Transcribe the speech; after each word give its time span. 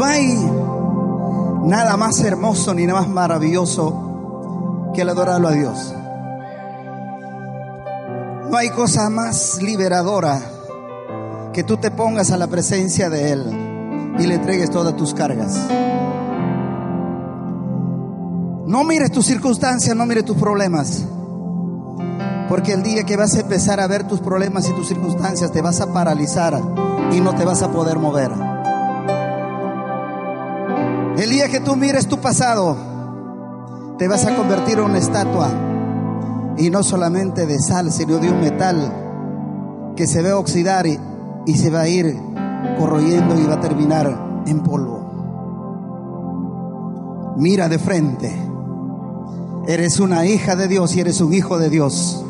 No 0.00 0.06
hay 0.06 0.34
nada 1.64 1.94
más 1.98 2.18
hermoso 2.20 2.72
ni 2.72 2.86
nada 2.86 3.02
más 3.02 3.10
maravilloso 3.10 4.92
que 4.94 5.02
el 5.02 5.10
adorarlo 5.10 5.48
a 5.48 5.52
Dios. 5.52 5.94
No 8.50 8.56
hay 8.56 8.70
cosa 8.70 9.10
más 9.10 9.60
liberadora 9.60 10.40
que 11.52 11.64
tú 11.64 11.76
te 11.76 11.90
pongas 11.90 12.30
a 12.30 12.38
la 12.38 12.46
presencia 12.46 13.10
de 13.10 13.32
Él 13.32 14.16
y 14.18 14.26
le 14.26 14.36
entregues 14.36 14.70
todas 14.70 14.96
tus 14.96 15.12
cargas. 15.12 15.60
No 18.66 18.82
mires 18.84 19.12
tus 19.12 19.26
circunstancias, 19.26 19.94
no 19.94 20.06
mires 20.06 20.24
tus 20.24 20.38
problemas. 20.38 21.04
Porque 22.48 22.72
el 22.72 22.82
día 22.82 23.04
que 23.04 23.18
vas 23.18 23.34
a 23.34 23.40
empezar 23.40 23.80
a 23.80 23.86
ver 23.86 24.08
tus 24.08 24.20
problemas 24.20 24.66
y 24.66 24.72
tus 24.72 24.88
circunstancias, 24.88 25.52
te 25.52 25.60
vas 25.60 25.82
a 25.82 25.92
paralizar 25.92 26.58
y 27.12 27.20
no 27.20 27.34
te 27.34 27.44
vas 27.44 27.60
a 27.60 27.70
poder 27.70 27.98
mover. 27.98 28.59
El 31.20 31.28
día 31.28 31.48
que 31.50 31.60
tú 31.60 31.76
mires 31.76 32.06
tu 32.06 32.18
pasado, 32.18 32.74
te 33.98 34.08
vas 34.08 34.24
a 34.24 34.34
convertir 34.34 34.78
en 34.78 34.84
una 34.84 34.96
estatua. 34.96 35.50
Y 36.56 36.70
no 36.70 36.82
solamente 36.82 37.44
de 37.44 37.58
sal, 37.58 37.92
sino 37.92 38.16
de 38.16 38.30
un 38.30 38.40
metal 38.40 39.92
que 39.96 40.06
se 40.06 40.22
ve 40.22 40.32
oxidar 40.32 40.86
y, 40.86 40.98
y 41.44 41.58
se 41.58 41.68
va 41.68 41.82
a 41.82 41.88
ir 41.88 42.18
corroyendo 42.78 43.38
y 43.38 43.44
va 43.44 43.56
a 43.56 43.60
terminar 43.60 44.42
en 44.46 44.60
polvo. 44.60 44.96
Mira 47.36 47.68
de 47.68 47.78
frente. 47.78 48.34
Eres 49.68 50.00
una 50.00 50.24
hija 50.24 50.56
de 50.56 50.68
Dios 50.68 50.96
y 50.96 51.00
eres 51.00 51.20
un 51.20 51.34
hijo 51.34 51.58
de 51.58 51.68
Dios. 51.68 52.24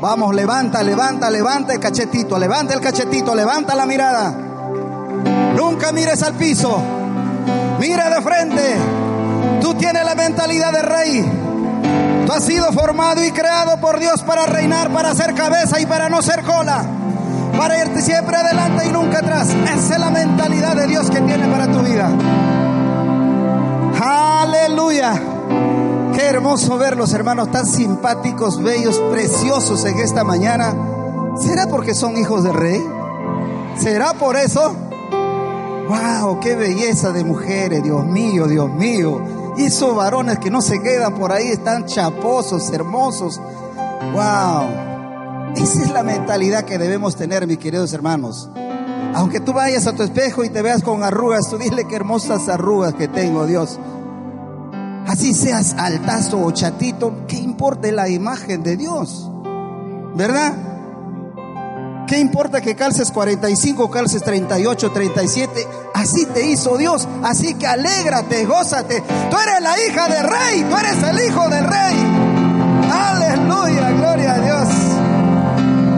Vamos, 0.00 0.34
levanta, 0.34 0.82
levanta, 0.82 1.30
levanta 1.30 1.74
el 1.74 1.78
cachetito, 1.78 2.40
levanta 2.40 2.74
el 2.74 2.80
cachetito, 2.80 3.36
levanta 3.36 3.76
la 3.76 3.86
mirada. 3.86 4.36
Nunca 5.56 5.92
mires 5.92 6.24
al 6.24 6.34
piso. 6.34 7.05
Mira 7.88 8.10
de 8.10 8.20
frente. 8.20 8.76
Tú 9.60 9.74
tienes 9.74 10.04
la 10.04 10.16
mentalidad 10.16 10.72
de 10.72 10.82
rey. 10.82 11.32
Tú 12.26 12.32
has 12.32 12.42
sido 12.42 12.72
formado 12.72 13.24
y 13.24 13.30
creado 13.30 13.80
por 13.80 14.00
Dios 14.00 14.24
para 14.24 14.44
reinar, 14.44 14.90
para 14.90 15.14
ser 15.14 15.34
cabeza 15.34 15.78
y 15.80 15.86
para 15.86 16.08
no 16.08 16.20
ser 16.20 16.42
cola. 16.42 16.84
Para 17.56 17.78
irte 17.78 18.02
siempre 18.02 18.36
adelante 18.36 18.88
y 18.88 18.90
nunca 18.90 19.18
atrás. 19.20 19.50
Esa 19.50 19.94
es 19.94 20.00
la 20.00 20.10
mentalidad 20.10 20.74
de 20.74 20.88
Dios 20.88 21.08
que 21.10 21.20
tiene 21.20 21.46
para 21.46 21.68
tu 21.68 21.78
vida. 21.78 22.10
Aleluya. 24.02 25.22
Qué 26.12 26.26
hermoso 26.26 26.76
verlos, 26.78 27.14
hermanos, 27.14 27.52
tan 27.52 27.66
simpáticos, 27.66 28.60
bellos, 28.60 28.98
preciosos 29.12 29.84
en 29.84 30.00
esta 30.00 30.24
mañana. 30.24 30.74
¿Será 31.36 31.68
porque 31.68 31.94
son 31.94 32.16
hijos 32.16 32.42
del 32.42 32.54
rey? 32.54 32.84
¿Será 33.76 34.12
por 34.14 34.36
eso? 34.36 34.74
¡Wow! 35.88 36.40
¡Qué 36.40 36.56
belleza 36.56 37.12
de 37.12 37.24
mujeres! 37.24 37.82
Dios 37.82 38.04
mío, 38.06 38.46
Dios 38.46 38.70
mío. 38.70 39.22
Y 39.56 39.64
esos 39.64 39.94
varones 39.94 40.38
que 40.38 40.50
no 40.50 40.60
se 40.60 40.80
quedan 40.82 41.14
por 41.14 41.32
ahí 41.32 41.48
están 41.48 41.86
chaposos, 41.86 42.70
hermosos. 42.72 43.40
¡Wow! 44.12 45.54
Esa 45.56 45.82
es 45.82 45.90
la 45.90 46.02
mentalidad 46.02 46.64
que 46.64 46.78
debemos 46.78 47.16
tener, 47.16 47.46
mis 47.46 47.58
queridos 47.58 47.92
hermanos. 47.92 48.50
Aunque 49.14 49.40
tú 49.40 49.54
vayas 49.54 49.86
a 49.86 49.94
tu 49.94 50.02
espejo 50.02 50.44
y 50.44 50.50
te 50.50 50.60
veas 50.60 50.82
con 50.82 51.02
arrugas, 51.02 51.48
tú 51.48 51.56
dile 51.56 51.86
qué 51.88 51.96
hermosas 51.96 52.48
arrugas 52.48 52.92
que 52.94 53.08
tengo, 53.08 53.46
Dios. 53.46 53.78
Así 55.06 55.32
seas 55.32 55.74
altazo 55.78 56.42
o 56.44 56.50
chatito, 56.50 57.26
¿qué 57.26 57.36
importa 57.36 57.90
la 57.92 58.08
imagen 58.08 58.62
de 58.62 58.76
Dios? 58.76 59.30
¿Verdad? 60.14 60.75
¿Qué 62.06 62.20
importa 62.20 62.60
que 62.60 62.76
calces 62.76 63.10
45, 63.10 63.90
calces 63.90 64.22
38, 64.22 64.92
37? 64.92 65.66
Así 65.92 66.24
te 66.26 66.46
hizo 66.46 66.76
Dios. 66.76 67.08
Así 67.24 67.54
que 67.54 67.66
alégrate, 67.66 68.46
gózate. 68.46 69.02
Tú 69.28 69.36
eres 69.36 69.60
la 69.60 69.74
hija 69.84 70.08
del 70.08 70.28
rey. 70.28 70.64
Tú 70.70 70.76
eres 70.76 71.02
el 71.02 71.26
hijo 71.26 71.48
del 71.48 71.64
rey. 71.64 71.96
Aleluya, 72.92 73.90
gloria 73.90 74.34
a 74.34 74.38
Dios. 74.38 74.68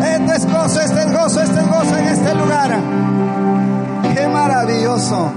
Este 0.02 0.36
es 0.36 0.46
gozo, 0.46 0.80
este 0.80 1.00
es 1.00 1.12
gozo, 1.12 1.42
este 1.42 1.60
es 1.60 1.68
gozo 1.68 1.96
en 1.98 2.08
este 2.08 2.34
lugar. 2.34 2.80
Qué 4.14 4.28
maravilloso. 4.28 5.30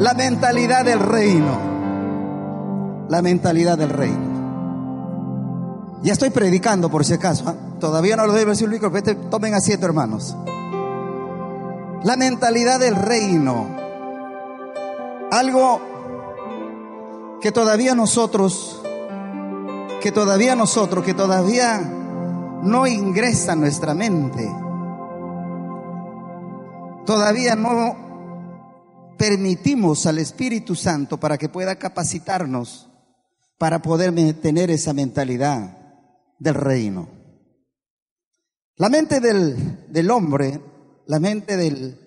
La 0.00 0.14
mentalidad 0.14 0.84
del 0.84 0.98
reino. 0.98 1.72
La 3.08 3.22
mentalidad 3.22 3.78
del 3.78 3.90
reino. 3.90 4.32
Ya 6.02 6.14
estoy 6.14 6.30
predicando 6.30 6.90
por 6.90 7.04
si 7.04 7.12
acaso. 7.12 7.48
¿eh? 7.48 7.71
Todavía 7.82 8.14
no 8.14 8.26
lo 8.26 8.32
doy 8.32 8.42
el 8.42 8.46
versículo 8.46 8.92
pero 8.92 8.98
este, 8.98 9.16
tomen 9.16 9.54
asiento, 9.54 9.86
hermanos. 9.86 10.36
La 12.04 12.16
mentalidad 12.16 12.78
del 12.78 12.94
reino. 12.94 13.76
Algo 15.32 15.80
que 17.40 17.50
todavía 17.50 17.96
nosotros, 17.96 18.80
que 20.00 20.12
todavía 20.12 20.54
nosotros, 20.54 21.04
que 21.04 21.12
todavía 21.12 21.80
no 22.62 22.86
ingresa 22.86 23.54
en 23.54 23.60
nuestra 23.62 23.94
mente. 23.94 24.48
Todavía 27.04 27.56
no 27.56 29.16
permitimos 29.18 30.06
al 30.06 30.18
Espíritu 30.18 30.76
Santo 30.76 31.18
para 31.18 31.36
que 31.36 31.48
pueda 31.48 31.74
capacitarnos 31.74 32.88
para 33.58 33.82
poder 33.82 34.14
tener 34.34 34.70
esa 34.70 34.92
mentalidad 34.92 35.78
del 36.38 36.54
reino. 36.54 37.21
La 38.76 38.88
mente 38.88 39.20
del, 39.20 39.92
del, 39.92 40.10
hombre, 40.10 40.60
la 41.06 41.20
mente 41.20 41.56
del 41.56 41.98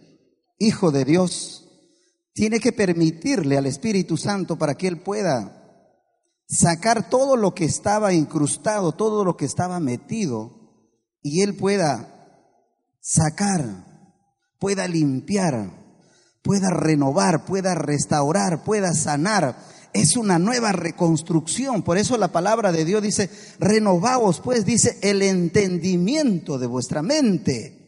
Hijo 0.58 0.92
de 0.92 1.06
Dios, 1.06 1.66
tiene 2.34 2.60
que 2.60 2.74
permitirle 2.74 3.58
al 3.58 3.66
Espíritu 3.66 4.18
Santo 4.18 4.58
para 4.58 4.76
que 4.76 4.88
Él 4.88 5.02
pueda 5.02 5.62
sacar 6.48 7.10
todo 7.10 7.38
lo 7.38 7.54
que 7.54 7.66
estaba 7.66 8.14
incrustado, 8.14 8.92
todo 8.94 9.24
lo 9.24 9.38
que 9.38 9.46
estaba 9.46 9.80
metido, 9.80 10.52
y 11.22 11.42
Él 11.42 11.56
pueda 11.56 12.12
sacar, 13.00 13.86
pueda 14.60 14.88
limpiar, 14.88 15.70
pueda 16.42 16.70
renovar, 16.72 17.46
pueda 17.46 17.76
restaurar, 17.76 18.64
pueda 18.64 18.94
sanar 18.94 19.56
es 19.96 20.18
una 20.18 20.38
nueva 20.38 20.74
reconstrucción. 20.74 21.82
Por 21.82 21.98
eso 21.98 22.18
la 22.18 22.28
palabra 22.28 22.72
de 22.74 22.84
Dios 22.84 23.02
dice, 23.02 23.30
renovaos, 23.60 24.42
pues 24.42 24.66
dice, 24.66 25.00
el 25.02 25.22
entendimiento 25.22 26.60
de 26.60 26.68
vuestra 26.68 27.02
mente. 27.02 27.82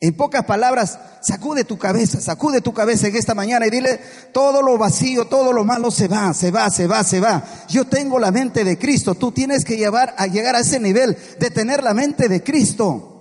En 0.00 0.14
pocas 0.14 0.44
palabras, 0.44 0.98
sacude 1.22 1.64
tu 1.64 1.78
cabeza, 1.78 2.20
sacude 2.20 2.60
tu 2.60 2.72
cabeza 2.72 3.06
en 3.06 3.16
esta 3.16 3.34
mañana 3.34 3.66
y 3.66 3.70
dile, 3.70 4.00
todo 4.32 4.62
lo 4.62 4.78
vacío, 4.78 5.26
todo 5.26 5.52
lo 5.52 5.64
malo 5.64 5.92
se 5.92 6.08
va, 6.08 6.34
se 6.34 6.50
va, 6.50 6.70
se 6.70 6.88
va, 6.88 7.04
se 7.04 7.20
va. 7.20 7.44
Yo 7.68 7.84
tengo 7.86 8.18
la 8.18 8.32
mente 8.32 8.64
de 8.64 8.76
Cristo. 8.76 9.14
Tú 9.14 9.30
tienes 9.30 9.64
que 9.64 9.76
llevar 9.76 10.14
a 10.18 10.26
llegar 10.26 10.56
a 10.56 10.60
ese 10.60 10.80
nivel 10.80 11.16
de 11.38 11.50
tener 11.50 11.84
la 11.84 11.94
mente 11.94 12.28
de 12.28 12.42
Cristo. 12.42 13.14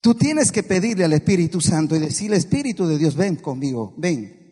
Tú 0.00 0.16
tienes 0.16 0.50
que 0.50 0.64
pedirle 0.64 1.04
al 1.04 1.12
Espíritu 1.12 1.60
Santo 1.60 1.94
y 1.94 2.00
decirle, 2.00 2.36
Espíritu 2.36 2.86
de 2.86 2.98
Dios, 2.98 3.14
ven 3.14 3.36
conmigo, 3.36 3.94
ven. 3.96 4.43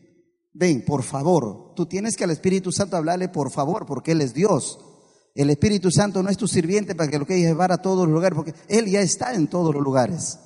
Ven, 0.54 0.84
por 0.84 1.02
favor. 1.02 1.72
Tú 1.74 1.86
tienes 1.86 2.16
que 2.16 2.24
al 2.24 2.30
Espíritu 2.30 2.72
Santo 2.72 2.96
hablarle 2.96 3.28
por 3.28 3.50
favor, 3.50 3.86
porque 3.86 4.12
Él 4.12 4.20
es 4.20 4.34
Dios. 4.34 4.78
El 5.34 5.50
Espíritu 5.50 5.90
Santo 5.90 6.22
no 6.22 6.28
es 6.28 6.36
tu 6.36 6.46
sirviente 6.46 6.94
para 6.94 7.10
que 7.10 7.18
lo 7.18 7.26
quieras 7.26 7.44
llevar 7.44 7.72
a 7.72 7.80
todos 7.80 8.06
los 8.06 8.14
lugares, 8.14 8.36
porque 8.36 8.54
Él 8.68 8.86
ya 8.86 9.00
está 9.00 9.34
en 9.34 9.48
todos 9.48 9.74
los 9.74 9.82
lugares. 9.82 10.38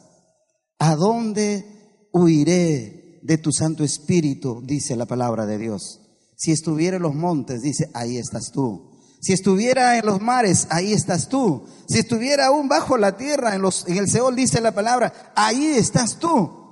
¿A 0.78 0.94
dónde 0.94 2.08
huiré 2.12 3.20
de 3.22 3.38
tu 3.38 3.50
Santo 3.50 3.82
Espíritu? 3.82 4.62
Dice 4.64 4.94
la 4.94 5.06
palabra 5.06 5.46
de 5.46 5.58
Dios. 5.58 6.00
Si 6.36 6.52
estuviera 6.52 6.96
en 6.96 7.02
los 7.02 7.14
montes, 7.14 7.62
dice, 7.62 7.90
ahí 7.94 8.18
estás 8.18 8.52
tú. 8.52 8.96
Si 9.20 9.32
estuviera 9.32 9.98
en 9.98 10.06
los 10.06 10.20
mares, 10.20 10.68
ahí 10.70 10.92
estás 10.92 11.28
tú. 11.28 11.64
Si 11.88 11.98
estuviera 11.98 12.46
aún 12.46 12.68
bajo 12.68 12.96
la 12.96 13.16
tierra, 13.16 13.54
en, 13.54 13.62
los, 13.62 13.88
en 13.88 13.96
el 13.96 14.08
Seol, 14.08 14.36
dice 14.36 14.60
la 14.60 14.72
palabra, 14.72 15.32
ahí 15.34 15.66
estás 15.66 16.18
tú. 16.18 16.65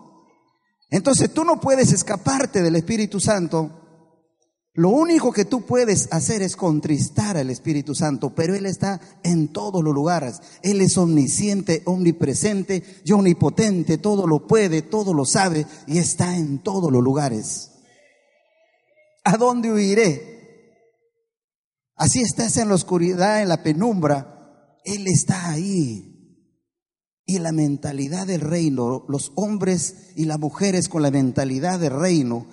Entonces 0.90 1.32
tú 1.32 1.44
no 1.44 1.60
puedes 1.60 1.92
escaparte 1.92 2.62
del 2.62 2.76
Espíritu 2.76 3.20
Santo. 3.20 3.80
Lo 4.76 4.88
único 4.88 5.32
que 5.32 5.44
tú 5.44 5.62
puedes 5.62 6.08
hacer 6.10 6.42
es 6.42 6.56
contristar 6.56 7.36
al 7.36 7.48
Espíritu 7.50 7.94
Santo, 7.94 8.34
pero 8.34 8.56
Él 8.56 8.66
está 8.66 9.00
en 9.22 9.52
todos 9.52 9.84
los 9.84 9.94
lugares. 9.94 10.40
Él 10.62 10.80
es 10.80 10.98
omnisciente, 10.98 11.82
omnipresente 11.84 12.82
y 13.04 13.12
omnipotente, 13.12 13.98
todo 13.98 14.26
lo 14.26 14.48
puede, 14.48 14.82
todo 14.82 15.14
lo 15.14 15.24
sabe 15.24 15.64
y 15.86 15.98
está 15.98 16.36
en 16.36 16.58
todos 16.58 16.90
los 16.90 17.02
lugares. 17.02 17.70
¿A 19.22 19.36
dónde 19.36 19.72
huiré? 19.72 20.34
Así 21.96 22.20
estás 22.20 22.56
en 22.56 22.68
la 22.68 22.74
oscuridad, 22.74 23.42
en 23.42 23.48
la 23.48 23.62
penumbra. 23.62 24.80
Él 24.84 25.06
está 25.06 25.50
ahí. 25.50 26.13
Y 27.26 27.38
la 27.38 27.52
mentalidad 27.52 28.26
del 28.26 28.42
reino, 28.42 29.04
los 29.08 29.32
hombres 29.34 30.10
y 30.14 30.26
las 30.26 30.38
mujeres 30.38 30.88
con 30.88 31.02
la 31.02 31.10
mentalidad 31.10 31.80
del 31.80 31.98
reino, 31.98 32.46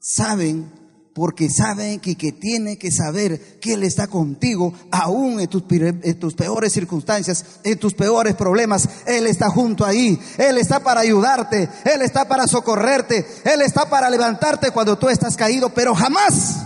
saben, 0.00 0.70
porque 1.12 1.50
saben 1.50 1.98
que, 1.98 2.14
que 2.14 2.30
tiene 2.30 2.78
que 2.78 2.92
saber 2.92 3.58
que 3.58 3.72
Él 3.72 3.82
está 3.82 4.06
contigo, 4.06 4.72
aún 4.92 5.40
en 5.40 5.48
tus, 5.48 5.64
en 5.70 6.20
tus 6.20 6.34
peores 6.34 6.72
circunstancias, 6.72 7.44
en 7.64 7.78
tus 7.80 7.94
peores 7.94 8.36
problemas. 8.36 8.88
Él 9.06 9.26
está 9.26 9.50
junto 9.50 9.84
ahí. 9.84 10.20
Él 10.38 10.58
está 10.58 10.78
para 10.78 11.00
ayudarte. 11.00 11.68
Él 11.84 12.02
está 12.02 12.28
para 12.28 12.46
socorrerte. 12.46 13.26
Él 13.44 13.60
está 13.62 13.90
para 13.90 14.08
levantarte 14.08 14.70
cuando 14.70 14.96
tú 14.96 15.08
estás 15.08 15.36
caído, 15.36 15.70
pero 15.70 15.96
jamás 15.96 16.58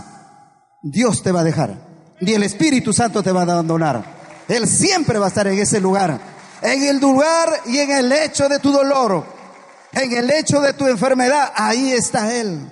Dios 0.83 1.23
te 1.23 1.31
va 1.31 1.39
a 1.39 1.45
dejar. 1.45 1.87
Ni 2.19 2.33
el 2.33 2.43
Espíritu 2.43 2.93
Santo 2.93 3.23
te 3.23 3.31
va 3.31 3.39
a 3.39 3.43
abandonar. 3.43 4.21
Él 4.47 4.67
siempre 4.67 5.17
va 5.17 5.25
a 5.25 5.29
estar 5.29 5.47
en 5.47 5.57
ese 5.57 5.79
lugar 5.79 6.30
en 6.61 6.83
el 6.83 6.99
lugar 6.99 7.49
y 7.65 7.79
en 7.79 7.91
el 7.91 8.11
hecho 8.11 8.47
de 8.47 8.59
tu 8.59 8.71
dolor, 8.71 9.25
en 9.93 10.11
el 10.13 10.29
hecho 10.31 10.61
de 10.61 10.73
tu 10.73 10.87
enfermedad, 10.87 11.51
ahí 11.55 11.91
está 11.91 12.35
Él. 12.35 12.69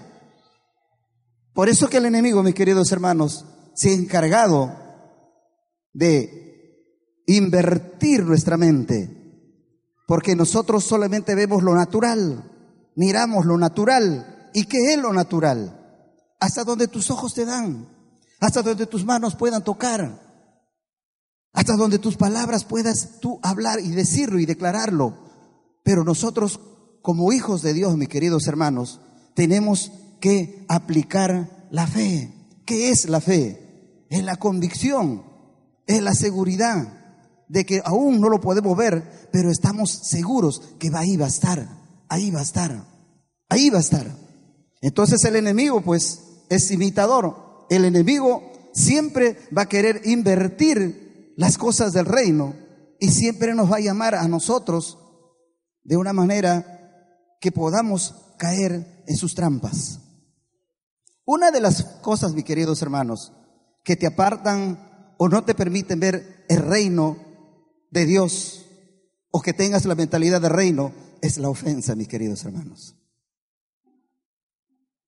Por 1.53 1.69
eso 1.69 1.89
que 1.89 1.97
el 1.97 2.05
enemigo, 2.05 2.43
mis 2.43 2.53
queridos 2.53 2.91
hermanos, 2.91 3.45
se 3.75 3.89
ha 3.89 3.93
encargado 3.93 4.71
de 5.93 7.23
invertir 7.25 8.23
nuestra 8.23 8.57
mente, 8.57 9.09
porque 10.07 10.35
nosotros 10.35 10.83
solamente 10.83 11.35
vemos 11.35 11.63
lo 11.63 11.75
natural, 11.75 12.43
miramos 12.95 13.45
lo 13.45 13.57
natural. 13.57 14.49
¿Y 14.53 14.65
qué 14.65 14.93
es 14.93 14.97
lo 14.97 15.13
natural? 15.13 15.75
Hasta 16.39 16.63
donde 16.63 16.87
tus 16.87 17.11
ojos 17.11 17.33
te 17.33 17.45
dan, 17.45 17.87
hasta 18.39 18.61
donde 18.61 18.87
tus 18.87 19.05
manos 19.05 19.35
puedan 19.35 19.63
tocar 19.63 20.28
hasta 21.53 21.75
donde 21.75 21.99
tus 21.99 22.17
palabras 22.17 22.63
puedas 22.63 23.19
tú 23.19 23.39
hablar 23.43 23.79
y 23.79 23.89
decirlo 23.89 24.39
y 24.39 24.45
declararlo. 24.45 25.17
Pero 25.83 26.03
nosotros, 26.03 26.59
como 27.01 27.33
hijos 27.33 27.61
de 27.61 27.73
Dios, 27.73 27.97
mis 27.97 28.09
queridos 28.09 28.47
hermanos, 28.47 29.01
tenemos 29.33 29.91
que 30.19 30.65
aplicar 30.67 31.67
la 31.71 31.87
fe. 31.87 32.33
¿Qué 32.65 32.89
es 32.89 33.09
la 33.09 33.21
fe? 33.21 34.05
Es 34.09 34.23
la 34.23 34.35
convicción, 34.35 35.23
es 35.87 36.01
la 36.01 36.13
seguridad 36.13 36.99
de 37.47 37.65
que 37.65 37.81
aún 37.83 38.21
no 38.21 38.29
lo 38.29 38.39
podemos 38.39 38.77
ver, 38.77 39.27
pero 39.31 39.51
estamos 39.51 39.89
seguros 39.89 40.61
que 40.79 40.91
ahí 40.93 41.17
va 41.17 41.25
a 41.25 41.29
estar, 41.29 41.67
ahí 42.07 42.29
va 42.31 42.39
a 42.39 42.43
estar, 42.43 42.85
ahí 43.49 43.69
va 43.69 43.77
a 43.77 43.81
estar. 43.81 44.15
Entonces 44.81 45.23
el 45.25 45.35
enemigo 45.35 45.81
pues 45.81 46.21
es 46.49 46.71
imitador. 46.71 47.65
El 47.69 47.85
enemigo 47.85 48.51
siempre 48.73 49.37
va 49.55 49.63
a 49.63 49.69
querer 49.69 50.01
invertir 50.05 51.08
las 51.39 51.57
cosas 51.57 51.93
del 51.93 52.05
reino 52.05 52.53
y 52.99 53.11
siempre 53.11 53.55
nos 53.55 53.71
va 53.71 53.77
a 53.77 53.79
llamar 53.79 54.13
a 54.13 54.27
nosotros 54.27 54.97
de 55.83 55.95
una 55.95 56.11
manera 56.11 57.37
que 57.39 57.53
podamos 57.53 58.13
caer 58.37 59.05
en 59.07 59.15
sus 59.15 59.35
trampas. 59.35 60.01
Una 61.23 61.49
de 61.51 61.61
las 61.61 61.81
cosas, 62.01 62.33
mis 62.33 62.43
queridos 62.43 62.81
hermanos, 62.81 63.31
que 63.85 63.95
te 63.95 64.05
apartan 64.05 65.15
o 65.17 65.29
no 65.29 65.45
te 65.45 65.55
permiten 65.55 66.01
ver 66.01 66.45
el 66.49 66.57
reino 66.57 67.15
de 67.89 68.05
Dios 68.05 68.65
o 69.31 69.41
que 69.41 69.53
tengas 69.53 69.85
la 69.85 69.95
mentalidad 69.95 70.41
de 70.41 70.49
reino 70.49 70.91
es 71.21 71.37
la 71.37 71.47
ofensa, 71.47 71.95
mis 71.95 72.09
queridos 72.09 72.43
hermanos. 72.43 72.97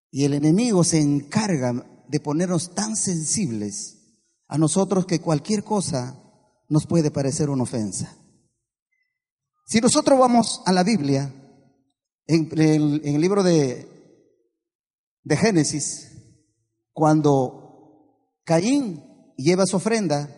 Y 0.09 0.23
el 0.23 0.33
enemigo 0.33 0.85
se 0.85 1.01
encarga 1.01 2.05
de 2.07 2.19
ponernos 2.21 2.73
tan 2.73 2.95
sensibles 2.95 3.97
a 4.47 4.57
nosotros 4.57 5.05
que 5.05 5.19
cualquier 5.19 5.65
cosa 5.65 6.20
nos 6.71 6.87
puede 6.87 7.11
parecer 7.11 7.49
una 7.49 7.63
ofensa. 7.63 8.15
Si 9.67 9.81
nosotros 9.81 10.17
vamos 10.17 10.61
a 10.65 10.71
la 10.71 10.83
Biblia, 10.83 11.29
en, 12.27 12.49
el 12.57 13.19
libro 13.19 13.43
de, 13.43 13.89
de 15.21 15.37
Génesis, 15.37 16.13
cuando 16.93 18.39
Caín 18.45 19.03
lleva 19.35 19.65
su 19.65 19.75
ofrenda, 19.75 20.29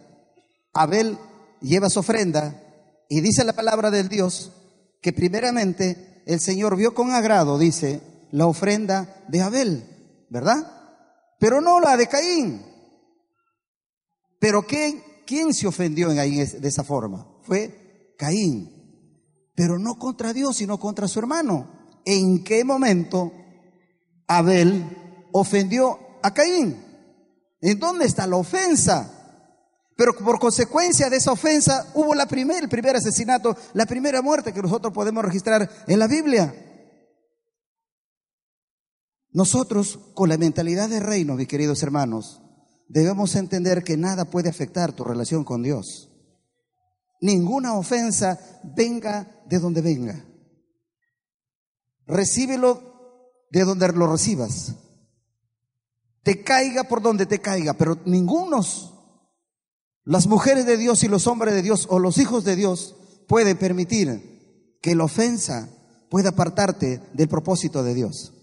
Abel 0.73 1.19
lleva 1.61 1.91
su 1.91 1.99
ofrenda, 1.99 2.59
y 3.07 3.21
dice 3.21 3.43
la 3.43 3.53
palabra 3.53 3.91
del 3.91 4.09
Dios 4.09 4.53
que 5.03 5.13
primeramente 5.13 6.23
el 6.25 6.39
Señor 6.39 6.75
vio 6.75 6.95
con 6.95 7.11
agrado, 7.11 7.59
dice, 7.59 8.01
la 8.31 8.47
ofrenda 8.47 9.23
de 9.27 9.41
Abel, 9.43 10.25
¿verdad? 10.31 10.65
Pero 11.39 11.61
no 11.61 11.79
la 11.79 11.95
de 11.95 12.07
Caín. 12.07 12.65
Pero 14.39 14.65
¿qué 14.65 15.12
¿quién 15.25 15.53
se 15.53 15.67
ofendió 15.67 16.11
en 16.11 16.19
ahí 16.19 16.37
de 16.37 16.67
esa 16.67 16.83
forma? 16.83 17.27
Fue 17.41 18.15
Caín. 18.17 18.69
Pero 19.55 19.77
no 19.77 19.99
contra 19.99 20.33
Dios, 20.33 20.57
sino 20.57 20.79
contra 20.79 21.07
su 21.07 21.19
hermano. 21.19 21.69
¿En 22.05 22.43
qué 22.43 22.63
momento 22.63 23.31
Abel 24.27 24.83
ofendió 25.31 25.99
a 26.21 26.33
Caín? 26.33 26.83
¿En 27.61 27.79
dónde 27.79 28.05
está 28.05 28.27
la 28.27 28.37
ofensa? 28.37 29.23
Pero 29.95 30.15
por 30.15 30.39
consecuencia 30.39 31.09
de 31.09 31.17
esa 31.17 31.31
ofensa 31.31 31.91
hubo 31.93 32.15
la 32.15 32.23
el 32.23 32.69
primer 32.69 32.95
asesinato, 32.95 33.55
la 33.73 33.85
primera 33.85 34.21
muerte 34.21 34.53
que 34.53 34.61
nosotros 34.61 34.93
podemos 34.93 35.23
registrar 35.23 35.69
en 35.87 35.99
la 35.99 36.07
Biblia. 36.07 36.53
Nosotros, 39.31 39.99
con 40.13 40.29
la 40.29 40.37
mentalidad 40.37 40.89
de 40.89 40.99
reino, 40.99 41.35
mis 41.35 41.47
queridos 41.47 41.81
hermanos, 41.81 42.42
debemos 42.87 43.35
entender 43.35 43.83
que 43.83 43.97
nada 43.97 44.25
puede 44.25 44.49
afectar 44.49 44.93
tu 44.93 45.03
relación 45.03 45.43
con 45.43 45.63
Dios. 45.63 46.09
Ninguna 47.21 47.75
ofensa 47.75 48.39
venga 48.75 49.41
de 49.47 49.59
donde 49.59 49.81
venga. 49.81 50.25
Recíbelo 52.05 52.81
de 53.49 53.63
donde 53.63 53.87
lo 53.93 54.11
recibas. 54.11 54.75
Te 56.23 56.43
caiga 56.43 56.83
por 56.83 57.01
donde 57.01 57.25
te 57.25 57.39
caiga, 57.39 57.73
pero 57.73 57.97
ningunos, 58.05 58.93
las 60.05 60.27
mujeres 60.27 60.65
de 60.65 60.77
Dios 60.77 61.03
y 61.03 61.07
los 61.07 61.27
hombres 61.27 61.53
de 61.53 61.61
Dios 61.61 61.87
o 61.89 61.99
los 61.99 62.17
hijos 62.17 62.43
de 62.43 62.55
Dios 62.55 62.95
pueden 63.27 63.57
permitir 63.57 64.77
que 64.81 64.95
la 64.95 65.05
ofensa 65.05 65.69
pueda 66.09 66.29
apartarte 66.29 67.01
del 67.13 67.29
propósito 67.29 67.83
de 67.83 67.93
Dios. 67.93 68.33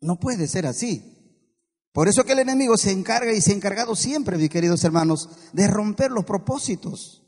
No 0.00 0.18
puede 0.18 0.48
ser 0.48 0.66
así. 0.66 1.15
Por 1.96 2.08
eso 2.08 2.24
que 2.24 2.34
el 2.34 2.40
enemigo 2.40 2.76
se 2.76 2.90
encarga 2.90 3.32
y 3.32 3.40
se 3.40 3.52
ha 3.52 3.54
encargado 3.54 3.96
siempre, 3.96 4.36
mis 4.36 4.50
queridos 4.50 4.84
hermanos, 4.84 5.30
de 5.54 5.66
romper 5.66 6.10
los 6.10 6.26
propósitos, 6.26 7.22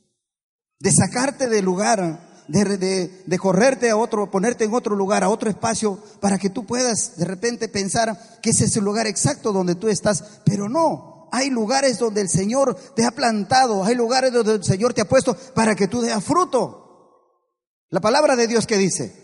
de 0.78 0.92
sacarte 0.92 1.48
del 1.48 1.64
lugar, 1.64 2.44
de, 2.48 3.22
de, 3.24 3.38
correrte 3.38 3.88
a 3.88 3.96
otro, 3.96 4.30
ponerte 4.30 4.64
en 4.64 4.74
otro 4.74 4.94
lugar, 4.94 5.24
a 5.24 5.30
otro 5.30 5.48
espacio, 5.48 5.98
para 6.20 6.36
que 6.36 6.50
tú 6.50 6.66
puedas 6.66 7.16
de 7.16 7.24
repente 7.24 7.70
pensar 7.70 8.14
que 8.42 8.50
ese 8.50 8.66
es 8.66 8.76
el 8.76 8.84
lugar 8.84 9.06
exacto 9.06 9.54
donde 9.54 9.74
tú 9.74 9.88
estás, 9.88 10.42
pero 10.44 10.68
no. 10.68 11.30
Hay 11.32 11.48
lugares 11.48 11.98
donde 11.98 12.20
el 12.20 12.28
Señor 12.28 12.76
te 12.94 13.06
ha 13.06 13.10
plantado, 13.10 13.84
hay 13.84 13.94
lugares 13.94 14.34
donde 14.34 14.56
el 14.56 14.64
Señor 14.64 14.92
te 14.92 15.00
ha 15.00 15.08
puesto 15.08 15.34
para 15.54 15.74
que 15.74 15.88
tú 15.88 16.02
deas 16.02 16.22
fruto. 16.22 17.40
La 17.88 18.00
palabra 18.00 18.36
de 18.36 18.46
Dios 18.46 18.66
que 18.66 18.76
dice, 18.76 19.14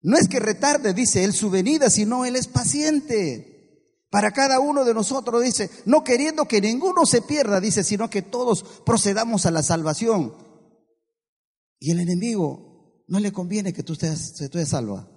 no 0.00 0.16
es 0.16 0.28
que 0.28 0.40
retarde, 0.40 0.94
dice 0.94 1.24
Él 1.24 1.34
su 1.34 1.50
venida, 1.50 1.90
sino 1.90 2.24
Él 2.24 2.36
es 2.36 2.48
paciente 2.48 3.52
para 4.10 4.30
cada 4.30 4.60
uno 4.60 4.84
de 4.84 4.94
nosotros, 4.94 5.42
dice, 5.42 5.70
no 5.84 6.04
queriendo 6.04 6.46
que 6.46 6.60
ninguno 6.60 7.06
se 7.06 7.22
pierda, 7.22 7.60
dice, 7.60 7.82
sino 7.82 8.08
que 8.08 8.22
todos 8.22 8.62
procedamos 8.84 9.46
a 9.46 9.50
la 9.50 9.62
salvación. 9.62 10.34
Y 11.78 11.90
el 11.90 12.00
enemigo 12.00 13.04
no 13.08 13.18
le 13.20 13.32
conviene 13.32 13.72
que 13.72 13.82
tú 13.82 13.94
estés, 13.94 14.34
tú 14.50 14.64
salva 14.64 15.08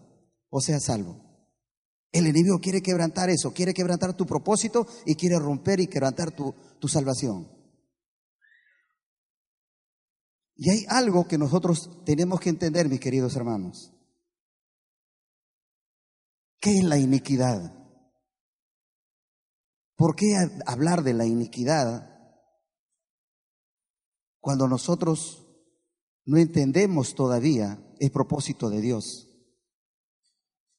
o 0.49 0.59
seas 0.59 0.83
salvo. 0.83 1.29
El 2.11 2.25
enemigo 2.25 2.59
quiere 2.59 2.81
quebrantar 2.81 3.29
eso, 3.29 3.53
quiere 3.53 3.73
quebrantar 3.73 4.15
tu 4.17 4.25
propósito 4.25 4.87
y 5.05 5.15
quiere 5.15 5.37
romper 5.37 5.79
y 5.79 5.87
quebrantar 5.87 6.31
tu, 6.31 6.55
tu 6.79 6.87
salvación. 6.87 7.47
Y 10.55 10.71
hay 10.71 10.85
algo 10.89 11.27
que 11.27 11.37
nosotros 11.37 12.03
tenemos 12.05 12.41
que 12.41 12.49
entender, 12.49 12.89
mis 12.89 12.99
queridos 12.99 13.35
hermanos. 13.35 13.93
¿Qué 16.59 16.79
es 16.79 16.83
la 16.83 16.97
iniquidad? 16.97 17.78
¿Por 19.99 20.15
qué 20.15 20.37
hablar 20.65 21.03
de 21.03 21.13
la 21.13 21.25
iniquidad 21.25 22.09
cuando 24.39 24.65
nosotros 24.65 25.45
no 26.23 26.37
entendemos 26.37 27.15
todavía 27.15 27.77
el 27.99 28.09
propósito 28.09 28.69
de 28.69 28.79
Dios? 28.79 29.27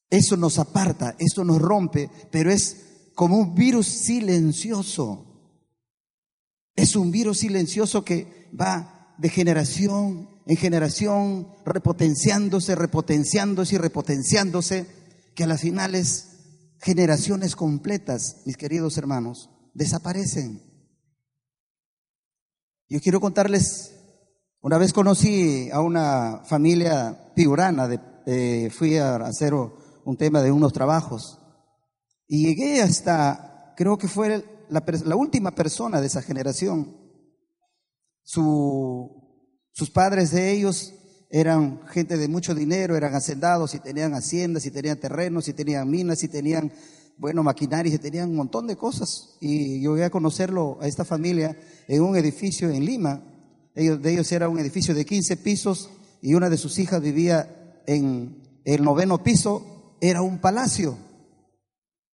Eso 0.09 0.39
nos 0.39 0.59
aparta, 0.59 1.17
eso 1.19 1.45
nos 1.45 1.61
rompe, 1.61 2.11
pero 2.31 2.51
es 2.51 3.11
como 3.15 3.37
un 3.37 3.55
virus 3.55 3.89
silencioso. 3.89 5.27
Es 6.75 6.97
un 6.97 7.11
virus 7.11 7.41
silencioso 7.41 8.03
que 8.03 8.49
va 8.59 9.15
de 9.19 9.29
generación 9.29 10.31
en 10.47 10.57
generación, 10.57 11.47
repotenciándose, 11.67 12.75
repotenciándose 12.75 13.75
y 13.75 13.79
repotenciándose, 13.79 14.87
que 15.35 15.45
a 15.45 15.47
las 15.47 15.61
finales 15.61 16.30
generaciones 16.81 17.57
completas, 17.57 18.43
mis 18.47 18.57
queridos 18.57 18.97
hermanos, 18.97 19.51
desaparecen. 19.75 20.63
Yo 22.89 23.01
quiero 23.01 23.21
contarles, 23.21 23.95
una 24.61 24.79
vez 24.79 24.93
conocí 24.93 25.71
a 25.71 25.81
una 25.81 26.43
familia 26.45 27.33
piurana, 27.35 27.87
de, 27.87 28.71
fui 28.71 28.97
a 28.97 29.17
hacer 29.17 29.55
un 29.55 30.17
tema 30.17 30.43
de 30.43 30.53
unos 30.53 30.73
trabajos 30.73 31.39
y 32.27 32.47
llegué 32.47 32.83
hasta, 32.83 33.75
creo 33.77 33.99
que 33.99 34.09
fue 34.09 34.45
la, 34.69 34.85
la 35.05 35.17
última 35.17 35.51
persona 35.53 36.01
de 36.01 36.07
esa 36.07 36.23
generación. 36.23 36.97
Su, 38.23 39.21
sus 39.73 39.91
padres 39.91 40.31
de 40.31 40.53
ellos 40.53 40.95
eran 41.31 41.81
gente 41.87 42.17
de 42.17 42.29
mucho 42.29 42.55
dinero, 42.55 42.97
eran 42.97 43.15
hacendados 43.15 43.75
y 43.75 43.79
tenían 43.79 44.15
haciendas 44.15 44.67
y 44.67 44.71
tenían 44.71 44.99
terrenos 44.99 45.47
y 45.49 45.53
tenían 45.53 45.89
minas 45.89 46.23
y 46.25 46.29
tenían, 46.29 46.73
bueno, 47.17 47.43
maquinarias 47.43 47.95
y 47.95 47.99
tenían 47.99 48.31
un 48.31 48.37
montón 48.37 48.67
de 48.67 48.77
cosas. 48.77 49.37
Y 49.41 49.81
yo 49.81 49.93
voy 49.93 50.03
a 50.03 50.11
conocerlo 50.11 50.79
a 50.81 50.89
esta 50.89 51.05
familia 51.05 51.57
en 51.87 52.03
un 52.03 52.17
edificio 52.17 52.69
en 52.69 52.85
Lima. 52.85 53.23
De 53.75 54.13
ellos 54.13 54.31
era 54.33 54.49
un 54.49 54.59
edificio 54.59 54.93
de 54.93 55.07
15 55.07 55.37
pisos 55.37 55.91
y 56.21 56.35
una 56.35 56.51
de 56.51 56.57
sus 56.57 56.79
hijas 56.79 57.01
vivía 57.01 57.83
en 57.87 58.37
el 58.65 58.83
noveno 58.83 59.23
piso, 59.23 59.97
era 60.01 60.23
un 60.23 60.39
palacio. 60.39 60.97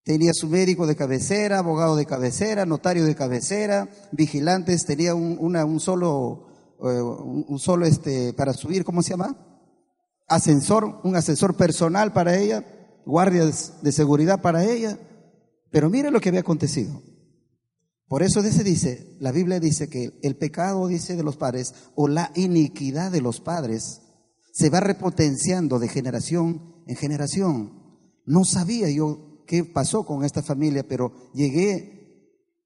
Tenía 0.04 0.32
su 0.32 0.48
médico 0.48 0.86
de 0.86 0.94
cabecera, 0.94 1.58
abogado 1.58 1.96
de 1.96 2.06
cabecera, 2.06 2.64
notario 2.64 3.04
de 3.04 3.16
cabecera, 3.16 3.88
vigilantes, 4.12 4.86
tenía 4.86 5.14
un, 5.14 5.80
solo 5.80 6.46
un 6.78 7.58
solo 7.58 7.86
este, 7.86 8.32
para 8.32 8.52
subir, 8.52 8.84
¿cómo 8.84 9.02
se 9.02 9.10
llama? 9.10 9.36
Ascensor, 10.28 11.00
un 11.04 11.16
ascensor 11.16 11.56
personal 11.56 12.12
para 12.12 12.36
ella, 12.36 12.64
guardias 13.04 13.74
de 13.82 13.92
seguridad 13.92 14.42
para 14.42 14.64
ella. 14.64 14.98
Pero 15.70 15.90
mire 15.90 16.10
lo 16.10 16.20
que 16.20 16.28
había 16.28 16.40
acontecido. 16.40 17.02
Por 18.08 18.22
eso 18.22 18.40
dice, 18.40 19.16
la 19.18 19.32
Biblia 19.32 19.58
dice 19.58 19.88
que 19.88 20.18
el 20.22 20.36
pecado, 20.36 20.86
dice, 20.86 21.16
de 21.16 21.24
los 21.24 21.36
padres, 21.36 21.74
o 21.96 22.06
la 22.06 22.30
iniquidad 22.36 23.10
de 23.10 23.20
los 23.20 23.40
padres, 23.40 24.00
se 24.52 24.70
va 24.70 24.80
repotenciando 24.80 25.78
de 25.78 25.88
generación 25.88 26.82
en 26.86 26.96
generación. 26.96 27.72
No 28.24 28.44
sabía 28.44 28.88
yo 28.90 29.44
qué 29.46 29.64
pasó 29.64 30.06
con 30.06 30.24
esta 30.24 30.42
familia, 30.42 30.86
pero 30.88 31.12
llegué 31.34 31.96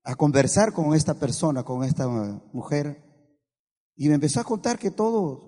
a 0.04 0.14
conversar 0.14 0.72
con 0.72 0.94
esta 0.94 1.14
persona, 1.14 1.62
con 1.62 1.84
esta 1.84 2.06
mujer, 2.52 3.02
y 4.00 4.09
me 4.09 4.14
empezó 4.14 4.40
a 4.40 4.45
contar 4.45 4.78
que 4.78 4.90
todos 4.90 5.42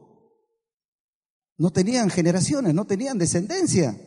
no 1.56 1.70
tenían 1.70 2.10
generaciones, 2.10 2.74
no 2.74 2.84
tenían 2.84 3.16
descendencia, 3.16 3.98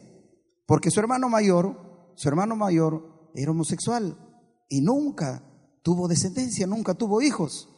porque 0.67 0.91
su 0.91 0.99
hermano 0.99 1.29
mayor, 1.29 2.13
su 2.15 2.29
hermano 2.29 2.55
mayor 2.55 3.31
era 3.33 3.49
homosexual 3.49 4.15
y 4.69 4.81
nunca 4.81 5.41
tuvo 5.81 6.07
descendencia, 6.07 6.67
nunca 6.67 6.93
tuvo 6.93 7.23
hijos. 7.23 7.69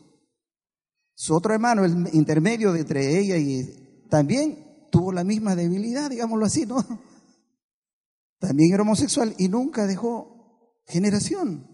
Su 1.16 1.38
otro 1.38 1.54
hermano, 1.54 1.86
el 1.86 2.14
intermedio 2.14 2.76
entre 2.76 3.18
ella 3.18 3.38
y 3.38 4.06
también 4.10 4.90
tuvo 4.92 5.14
la 5.14 5.24
misma 5.24 5.56
debilidad, 5.56 6.10
digámoslo 6.10 6.46
así, 6.48 6.66
¿no? 6.66 6.84
También 8.40 8.74
era 8.74 8.82
homosexual 8.84 9.34
y 9.38 9.48
nunca 9.48 9.88
dejó 9.88 10.82
generación. 10.86 11.66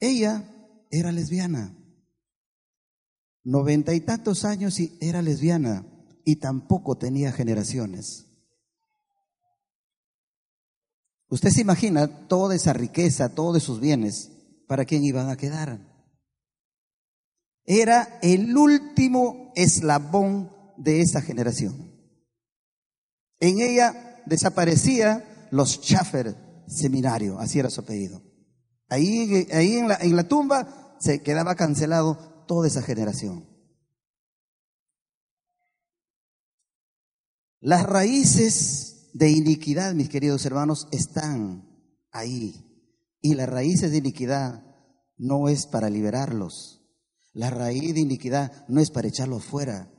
Ella 0.00 0.42
era 0.90 1.12
lesbiana 1.12 1.77
noventa 3.44 3.94
y 3.94 4.00
tantos 4.00 4.44
años 4.44 4.78
y 4.80 4.96
era 5.00 5.22
lesbiana 5.22 5.86
y 6.24 6.36
tampoco 6.36 6.98
tenía 6.98 7.32
generaciones. 7.32 8.26
Usted 11.30 11.50
se 11.50 11.60
imagina 11.60 12.28
toda 12.28 12.54
esa 12.54 12.72
riqueza, 12.72 13.34
todos 13.34 13.62
esos 13.62 13.80
bienes, 13.80 14.30
¿para 14.66 14.84
quién 14.84 15.04
iban 15.04 15.28
a 15.28 15.36
quedar? 15.36 15.78
Era 17.64 18.18
el 18.22 18.56
último 18.56 19.52
eslabón 19.54 20.50
de 20.78 21.02
esa 21.02 21.20
generación. 21.20 21.92
En 23.40 23.60
ella 23.60 24.22
desaparecía 24.24 25.48
los 25.50 25.80
Schaffer 25.80 26.34
Seminario, 26.66 27.38
así 27.38 27.58
era 27.58 27.70
su 27.70 27.80
apellido. 27.80 28.22
Ahí, 28.88 29.46
ahí 29.52 29.76
en, 29.76 29.88
la, 29.88 29.96
en 29.96 30.16
la 30.16 30.28
tumba 30.28 30.96
se 30.98 31.22
quedaba 31.22 31.54
cancelado 31.54 32.37
toda 32.48 32.66
esa 32.66 32.82
generación. 32.82 33.46
Las 37.60 37.84
raíces 37.84 39.10
de 39.14 39.30
iniquidad, 39.30 39.94
mis 39.94 40.08
queridos 40.08 40.44
hermanos, 40.44 40.88
están 40.90 41.68
ahí. 42.10 42.64
Y 43.20 43.34
las 43.34 43.48
raíces 43.48 43.92
de 43.92 43.98
iniquidad 43.98 44.64
no 45.16 45.48
es 45.48 45.66
para 45.66 45.90
liberarlos. 45.90 46.82
La 47.32 47.50
raíz 47.50 47.94
de 47.94 48.00
iniquidad 48.00 48.66
no 48.68 48.80
es 48.80 48.90
para 48.90 49.08
echarlos 49.08 49.44
fuera. 49.44 49.92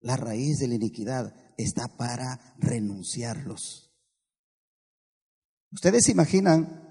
La 0.00 0.16
raíz 0.16 0.58
de 0.58 0.68
la 0.68 0.74
iniquidad 0.74 1.34
está 1.56 1.88
para 1.96 2.54
renunciarlos. 2.58 3.92
Ustedes 5.72 6.04
se 6.04 6.12
imaginan 6.12 6.86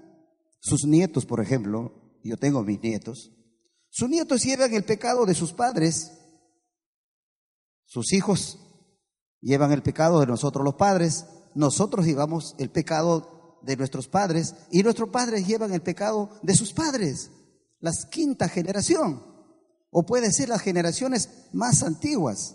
sus 0.60 0.84
nietos, 0.84 1.26
por 1.26 1.40
ejemplo, 1.40 2.18
yo 2.24 2.36
tengo 2.36 2.62
mis 2.62 2.80
nietos, 2.82 3.35
sus 3.96 4.10
nietos 4.10 4.44
llevan 4.44 4.74
el 4.74 4.84
pecado 4.84 5.24
de 5.24 5.34
sus 5.34 5.54
padres. 5.54 6.12
Sus 7.86 8.12
hijos 8.12 8.58
llevan 9.40 9.72
el 9.72 9.82
pecado 9.82 10.20
de 10.20 10.26
nosotros 10.26 10.62
los 10.62 10.74
padres. 10.74 11.24
Nosotros 11.54 12.04
llevamos 12.04 12.54
el 12.58 12.70
pecado 12.70 13.58
de 13.62 13.74
nuestros 13.74 14.06
padres 14.06 14.54
y 14.70 14.82
nuestros 14.82 15.08
padres 15.08 15.46
llevan 15.46 15.72
el 15.72 15.80
pecado 15.80 16.28
de 16.42 16.54
sus 16.54 16.74
padres. 16.74 17.30
La 17.80 17.90
quinta 18.10 18.50
generación. 18.50 19.22
O 19.88 20.04
puede 20.04 20.30
ser 20.30 20.50
las 20.50 20.60
generaciones 20.60 21.30
más 21.54 21.82
antiguas. 21.82 22.54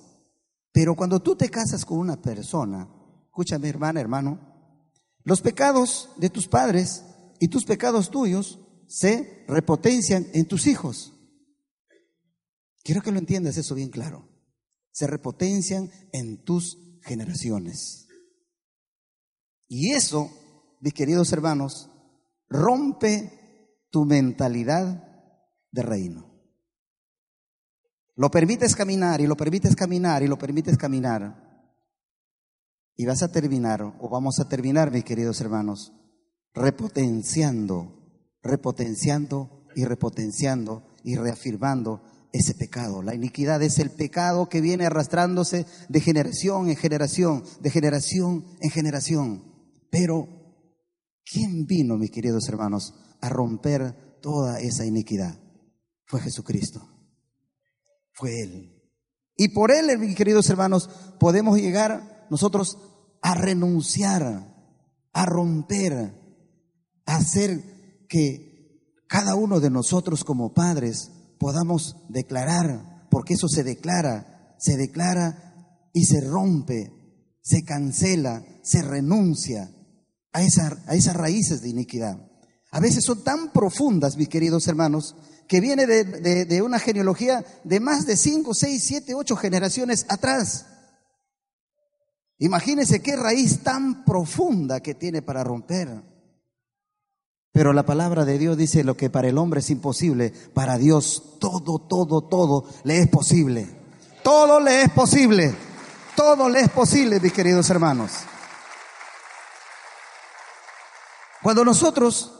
Pero 0.71 0.95
cuando 0.95 1.23
tú 1.23 1.35
te 1.35 1.49
casas 1.49 1.85
con 1.85 1.97
una 1.97 2.21
persona, 2.21 2.87
escúchame 3.25 3.67
hermana, 3.67 3.99
hermano, 3.99 4.39
los 5.23 5.41
pecados 5.41 6.09
de 6.17 6.29
tus 6.29 6.47
padres 6.47 7.03
y 7.39 7.47
tus 7.47 7.65
pecados 7.65 8.11
tuyos 8.11 8.59
se 8.85 9.43
repotencian 9.47 10.27
en 10.33 10.47
tus 10.47 10.67
hijos. 10.67 11.15
Quiero 12.83 13.01
que 13.01 13.11
lo 13.11 13.19
entiendas 13.19 13.57
eso 13.57 13.75
bien 13.75 13.89
claro. 13.89 14.27
Se 14.91 15.07
repotencian 15.07 15.89
en 16.11 16.43
tus 16.43 16.77
generaciones. 17.03 18.07
Y 19.67 19.91
eso, 19.91 20.29
mis 20.81 20.93
queridos 20.93 21.31
hermanos, 21.31 21.89
rompe 22.49 23.77
tu 23.89 24.05
mentalidad 24.05 25.07
de 25.71 25.81
reino. 25.81 26.31
Lo 28.15 28.29
permites 28.29 28.75
caminar 28.75 29.21
y 29.21 29.27
lo 29.27 29.37
permites 29.37 29.75
caminar 29.75 30.23
y 30.23 30.27
lo 30.27 30.37
permites 30.37 30.77
caminar. 30.77 31.49
Y 32.95 33.05
vas 33.05 33.23
a 33.23 33.31
terminar, 33.31 33.81
o 33.81 34.09
vamos 34.09 34.39
a 34.39 34.49
terminar, 34.49 34.91
mis 34.91 35.05
queridos 35.05 35.39
hermanos, 35.39 35.93
repotenciando, 36.53 38.37
repotenciando 38.43 39.65
y 39.75 39.85
repotenciando 39.85 40.83
y 41.03 41.15
reafirmando 41.15 42.03
ese 42.31 42.53
pecado. 42.55 43.01
La 43.01 43.15
iniquidad 43.15 43.61
es 43.61 43.79
el 43.79 43.91
pecado 43.91 44.49
que 44.49 44.61
viene 44.61 44.85
arrastrándose 44.85 45.65
de 45.89 45.99
generación 45.99 46.69
en 46.69 46.75
generación, 46.75 47.43
de 47.59 47.69
generación 47.69 48.45
en 48.61 48.69
generación. 48.69 49.43
Pero, 49.89 50.27
¿quién 51.25 51.65
vino, 51.65 51.97
mis 51.97 52.11
queridos 52.11 52.47
hermanos, 52.47 52.93
a 53.21 53.29
romper 53.29 54.19
toda 54.21 54.59
esa 54.59 54.85
iniquidad? 54.85 55.37
Fue 56.05 56.21
Jesucristo. 56.21 56.87
Fue 58.13 58.41
Él. 58.41 58.81
Y 59.35 59.49
por 59.49 59.71
Él, 59.71 59.97
mis 59.97 60.15
queridos 60.15 60.49
hermanos, 60.49 60.89
podemos 61.19 61.59
llegar 61.59 62.27
nosotros 62.29 62.77
a 63.21 63.35
renunciar, 63.35 64.47
a 65.13 65.25
romper, 65.25 66.13
a 67.05 67.15
hacer 67.15 68.05
que 68.07 68.51
cada 69.07 69.35
uno 69.35 69.59
de 69.59 69.69
nosotros 69.69 70.23
como 70.23 70.53
padres 70.53 71.11
podamos 71.41 71.95
declarar, 72.07 73.07
porque 73.09 73.33
eso 73.33 73.47
se 73.47 73.63
declara, 73.63 74.55
se 74.59 74.77
declara 74.77 75.89
y 75.91 76.05
se 76.05 76.21
rompe, 76.21 76.93
se 77.41 77.63
cancela, 77.63 78.45
se 78.61 78.83
renuncia 78.83 79.71
a, 80.31 80.39
a 80.39 80.95
esas 80.95 81.15
raíces 81.15 81.63
de 81.63 81.69
iniquidad. 81.69 82.15
A 82.69 82.79
veces 82.79 83.03
son 83.03 83.23
tan 83.23 83.51
profundas, 83.51 84.17
mis 84.17 84.29
queridos 84.29 84.67
hermanos, 84.67 85.15
que 85.47 85.59
viene 85.59 85.87
de, 85.87 86.45
de 86.45 86.61
una 86.61 86.77
genealogía 86.77 87.43
de 87.63 87.79
más 87.79 88.05
de 88.05 88.17
cinco, 88.17 88.53
seis, 88.53 88.83
siete, 88.83 89.15
ocho 89.15 89.35
generaciones 89.35 90.05
atrás. 90.09 90.67
Imagínense 92.37 93.01
qué 93.01 93.15
raíz 93.15 93.63
tan 93.63 94.05
profunda 94.05 94.79
que 94.79 94.93
tiene 94.93 95.23
para 95.23 95.43
romper. 95.43 96.03
Pero 97.51 97.73
la 97.73 97.83
palabra 97.83 98.23
de 98.23 98.37
Dios 98.37 98.55
dice 98.57 98.83
lo 98.83 98.95
que 98.95 99.09
para 99.09 99.27
el 99.27 99.37
hombre 99.37 99.59
es 99.59 99.69
imposible, 99.69 100.33
para 100.53 100.77
Dios 100.77 101.37
todo, 101.39 101.79
todo, 101.79 102.21
todo 102.21 102.65
le 102.83 102.99
es 102.99 103.07
posible. 103.09 103.67
Todo 104.23 104.59
le 104.59 104.83
es 104.83 104.89
posible. 104.91 105.55
Todo 106.15 106.47
le 106.47 106.61
es 106.61 106.69
posible, 106.69 107.19
mis 107.19 107.33
queridos 107.33 107.69
hermanos. 107.69 108.11
Cuando 111.41 111.65
nosotros 111.65 112.31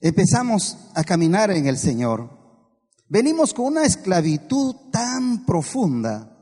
empezamos 0.00 0.76
a 0.94 1.04
caminar 1.04 1.50
en 1.50 1.66
el 1.66 1.78
Señor, 1.78 2.30
venimos 3.08 3.52
con 3.52 3.66
una 3.66 3.84
esclavitud 3.84 4.74
tan 4.90 5.44
profunda 5.44 6.32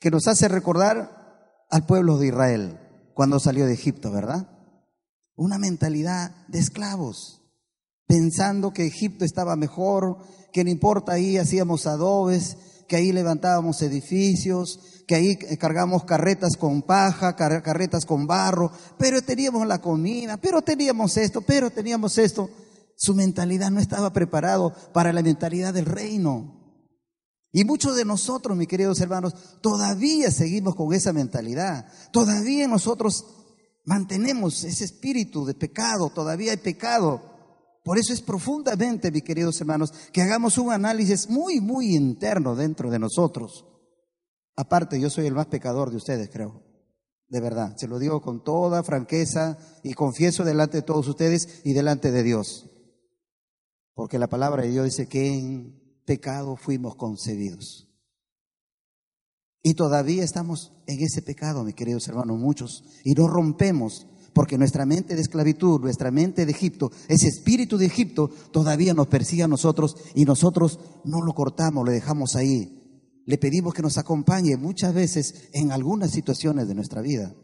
que 0.00 0.10
nos 0.10 0.26
hace 0.26 0.48
recordar 0.48 1.66
al 1.70 1.86
pueblo 1.86 2.16
de 2.18 2.28
Israel 2.28 2.80
cuando 3.14 3.38
salió 3.38 3.66
de 3.66 3.74
Egipto, 3.74 4.10
¿verdad? 4.10 4.48
Una 5.40 5.56
mentalidad 5.56 6.32
de 6.48 6.58
esclavos, 6.58 7.40
pensando 8.06 8.74
que 8.74 8.84
Egipto 8.84 9.24
estaba 9.24 9.56
mejor, 9.56 10.18
que 10.52 10.64
no 10.64 10.68
importa, 10.68 11.12
ahí 11.12 11.38
hacíamos 11.38 11.86
adobes, 11.86 12.58
que 12.86 12.96
ahí 12.96 13.10
levantábamos 13.10 13.80
edificios, 13.80 14.80
que 15.08 15.14
ahí 15.14 15.36
cargamos 15.36 16.04
carretas 16.04 16.58
con 16.58 16.82
paja, 16.82 17.36
carretas 17.36 18.04
con 18.04 18.26
barro, 18.26 18.70
pero 18.98 19.22
teníamos 19.22 19.66
la 19.66 19.80
comida, 19.80 20.36
pero 20.36 20.60
teníamos 20.60 21.16
esto, 21.16 21.40
pero 21.40 21.70
teníamos 21.70 22.18
esto. 22.18 22.50
Su 22.94 23.14
mentalidad 23.14 23.70
no 23.70 23.80
estaba 23.80 24.12
preparado 24.12 24.74
para 24.92 25.10
la 25.10 25.22
mentalidad 25.22 25.72
del 25.72 25.86
reino. 25.86 26.84
Y 27.50 27.64
muchos 27.64 27.96
de 27.96 28.04
nosotros, 28.04 28.58
mis 28.58 28.68
queridos 28.68 29.00
hermanos, 29.00 29.34
todavía 29.62 30.30
seguimos 30.30 30.74
con 30.74 30.92
esa 30.92 31.14
mentalidad. 31.14 31.86
Todavía 32.12 32.68
nosotros 32.68 33.39
mantenemos 33.84 34.64
ese 34.64 34.84
espíritu 34.84 35.44
de 35.44 35.54
pecado, 35.54 36.10
todavía 36.10 36.52
hay 36.52 36.58
pecado. 36.58 37.22
Por 37.82 37.98
eso 37.98 38.12
es 38.12 38.20
profundamente, 38.20 39.10
mis 39.10 39.22
queridos 39.22 39.60
hermanos, 39.60 39.92
que 40.12 40.22
hagamos 40.22 40.58
un 40.58 40.72
análisis 40.72 41.28
muy, 41.28 41.60
muy 41.60 41.94
interno 41.96 42.54
dentro 42.54 42.90
de 42.90 42.98
nosotros. 42.98 43.66
Aparte, 44.56 45.00
yo 45.00 45.08
soy 45.08 45.26
el 45.26 45.34
más 45.34 45.46
pecador 45.46 45.90
de 45.90 45.96
ustedes, 45.96 46.28
creo. 46.30 46.62
De 47.28 47.40
verdad, 47.40 47.76
se 47.76 47.88
lo 47.88 47.98
digo 47.98 48.20
con 48.20 48.42
toda 48.42 48.82
franqueza 48.82 49.56
y 49.82 49.94
confieso 49.94 50.44
delante 50.44 50.78
de 50.78 50.82
todos 50.82 51.06
ustedes 51.08 51.62
y 51.64 51.72
delante 51.72 52.10
de 52.10 52.22
Dios. 52.22 52.68
Porque 53.94 54.18
la 54.18 54.28
palabra 54.28 54.62
de 54.62 54.70
Dios 54.70 54.84
dice 54.84 55.08
que 55.08 55.28
en 55.28 56.02
pecado 56.04 56.56
fuimos 56.56 56.96
concebidos. 56.96 57.89
Y 59.62 59.74
todavía 59.74 60.24
estamos 60.24 60.72
en 60.86 61.00
ese 61.02 61.22
pecado, 61.22 61.64
mis 61.64 61.74
queridos 61.74 62.08
hermanos, 62.08 62.38
muchos. 62.38 62.82
Y 63.04 63.12
no 63.12 63.28
rompemos, 63.28 64.06
porque 64.32 64.56
nuestra 64.56 64.86
mente 64.86 65.14
de 65.14 65.20
esclavitud, 65.20 65.80
nuestra 65.80 66.10
mente 66.10 66.46
de 66.46 66.52
Egipto, 66.52 66.90
ese 67.08 67.28
espíritu 67.28 67.76
de 67.76 67.86
Egipto 67.86 68.30
todavía 68.52 68.94
nos 68.94 69.08
persigue 69.08 69.42
a 69.42 69.48
nosotros 69.48 69.96
y 70.14 70.24
nosotros 70.24 70.80
no 71.04 71.20
lo 71.20 71.34
cortamos, 71.34 71.84
lo 71.84 71.92
dejamos 71.92 72.36
ahí. 72.36 72.76
Le 73.26 73.38
pedimos 73.38 73.74
que 73.74 73.82
nos 73.82 73.98
acompañe 73.98 74.56
muchas 74.56 74.94
veces 74.94 75.50
en 75.52 75.72
algunas 75.72 76.10
situaciones 76.10 76.66
de 76.66 76.74
nuestra 76.74 77.02
vida. 77.02 77.34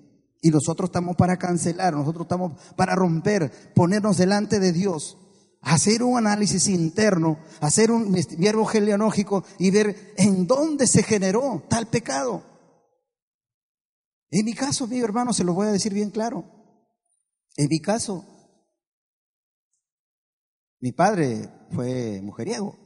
Y 0.40 0.50
nosotros 0.50 0.88
estamos 0.88 1.16
para 1.16 1.37
cancelar, 1.38 1.94
nosotros 1.94 2.25
estamos 2.25 2.52
para 2.76 2.94
romper, 2.94 3.52
ponernos 3.75 4.16
delante 4.16 4.58
de 4.58 4.73
Dios 4.73 5.18
hacer 5.66 6.04
un 6.04 6.16
análisis 6.16 6.68
interno, 6.68 7.40
hacer 7.61 7.90
un 7.90 8.12
vierbo 8.38 8.64
genealógico 8.66 9.44
y 9.58 9.73
ver 9.73 10.14
en 10.16 10.46
dónde 10.46 10.87
se 10.87 11.02
generó 11.02 11.64
tal 11.68 11.88
pecado. 11.88 12.44
En 14.30 14.44
mi 14.44 14.54
caso, 14.54 14.87
mi 14.87 15.00
hermano, 15.00 15.32
se 15.32 15.42
lo 15.42 15.54
voy 15.54 15.66
a 15.66 15.73
decir 15.73 15.92
bien 15.92 16.11
claro. 16.11 16.44
En 17.56 17.68
mi 17.68 17.80
caso, 17.80 18.25
mi 20.78 20.92
padre 20.92 21.49
fue 21.73 22.21
mujeriego. 22.23 22.78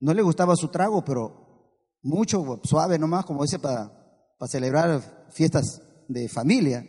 No 0.00 0.12
le 0.12 0.22
gustaba 0.22 0.56
su 0.56 0.68
trago, 0.68 1.04
pero 1.04 1.94
mucho, 2.02 2.60
suave 2.64 2.98
nomás, 2.98 3.24
como 3.24 3.44
dice, 3.44 3.60
para, 3.60 3.88
para 4.36 4.50
celebrar 4.50 5.28
fiestas 5.30 5.80
de 6.08 6.28
familia. 6.28 6.84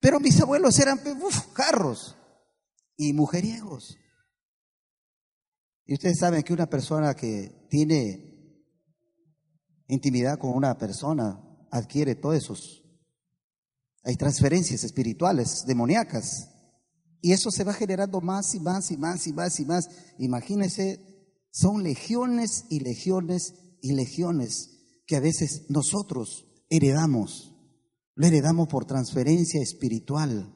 Pero 0.00 0.20
mis 0.20 0.40
abuelos 0.40 0.78
eran 0.78 1.00
uf, 1.22 1.52
carros 1.52 2.17
y 2.98 3.14
mujeriegos. 3.14 3.96
Y 5.86 5.94
ustedes 5.94 6.18
saben 6.18 6.42
que 6.42 6.52
una 6.52 6.66
persona 6.66 7.14
que 7.14 7.66
tiene 7.70 8.28
intimidad 9.86 10.38
con 10.38 10.50
una 10.50 10.76
persona 10.76 11.40
adquiere 11.70 12.14
todos 12.14 12.36
esos. 12.36 12.84
Hay 14.04 14.16
transferencias 14.16 14.84
espirituales, 14.84 15.64
demoníacas. 15.66 16.50
Y 17.22 17.32
eso 17.32 17.50
se 17.50 17.64
va 17.64 17.72
generando 17.72 18.20
más 18.20 18.54
y 18.54 18.60
más 18.60 18.90
y 18.90 18.96
más 18.96 19.26
y 19.26 19.32
más 19.32 19.60
y 19.60 19.64
más. 19.64 19.88
Imagínense, 20.18 21.00
son 21.50 21.82
legiones 21.82 22.66
y 22.68 22.80
legiones 22.80 23.54
y 23.80 23.92
legiones 23.92 25.02
que 25.06 25.16
a 25.16 25.20
veces 25.20 25.66
nosotros 25.70 26.46
heredamos. 26.68 27.54
Lo 28.14 28.26
heredamos 28.26 28.68
por 28.68 28.84
transferencia 28.84 29.62
espiritual. 29.62 30.54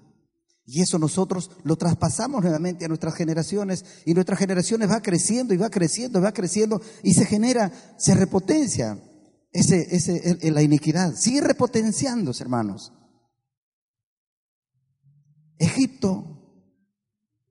Y 0.75 0.81
eso 0.81 0.99
nosotros 0.99 1.51
lo 1.65 1.77
traspasamos 1.77 2.41
nuevamente 2.43 2.87
a 2.87 2.89
nuestras 2.89 3.15
generaciones 3.15 3.85
y 4.07 4.15
nuestras 4.15 4.39
generaciones 4.39 4.91
va 4.91 5.03
creciendo 5.03 5.53
y 5.53 5.59
va 5.59 5.69
creciendo 5.69 6.19
y 6.19 6.23
va 6.23 6.33
creciendo 6.33 6.81
y 7.03 7.13
se 7.13 7.27
genera, 7.27 7.71
se 7.99 8.15
repotencia 8.15 8.99
ese, 9.53 9.95
ese, 9.95 10.51
la 10.51 10.63
iniquidad. 10.63 11.15
Sigue 11.15 11.43
repotenciándose, 11.43 12.43
hermanos. 12.43 12.91
Egipto, 15.59 16.41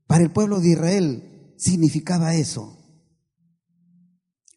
para 0.07 0.23
el 0.23 0.31
pueblo 0.31 0.59
de 0.59 0.69
Israel, 0.69 1.53
significaba 1.59 2.33
eso. 2.33 2.75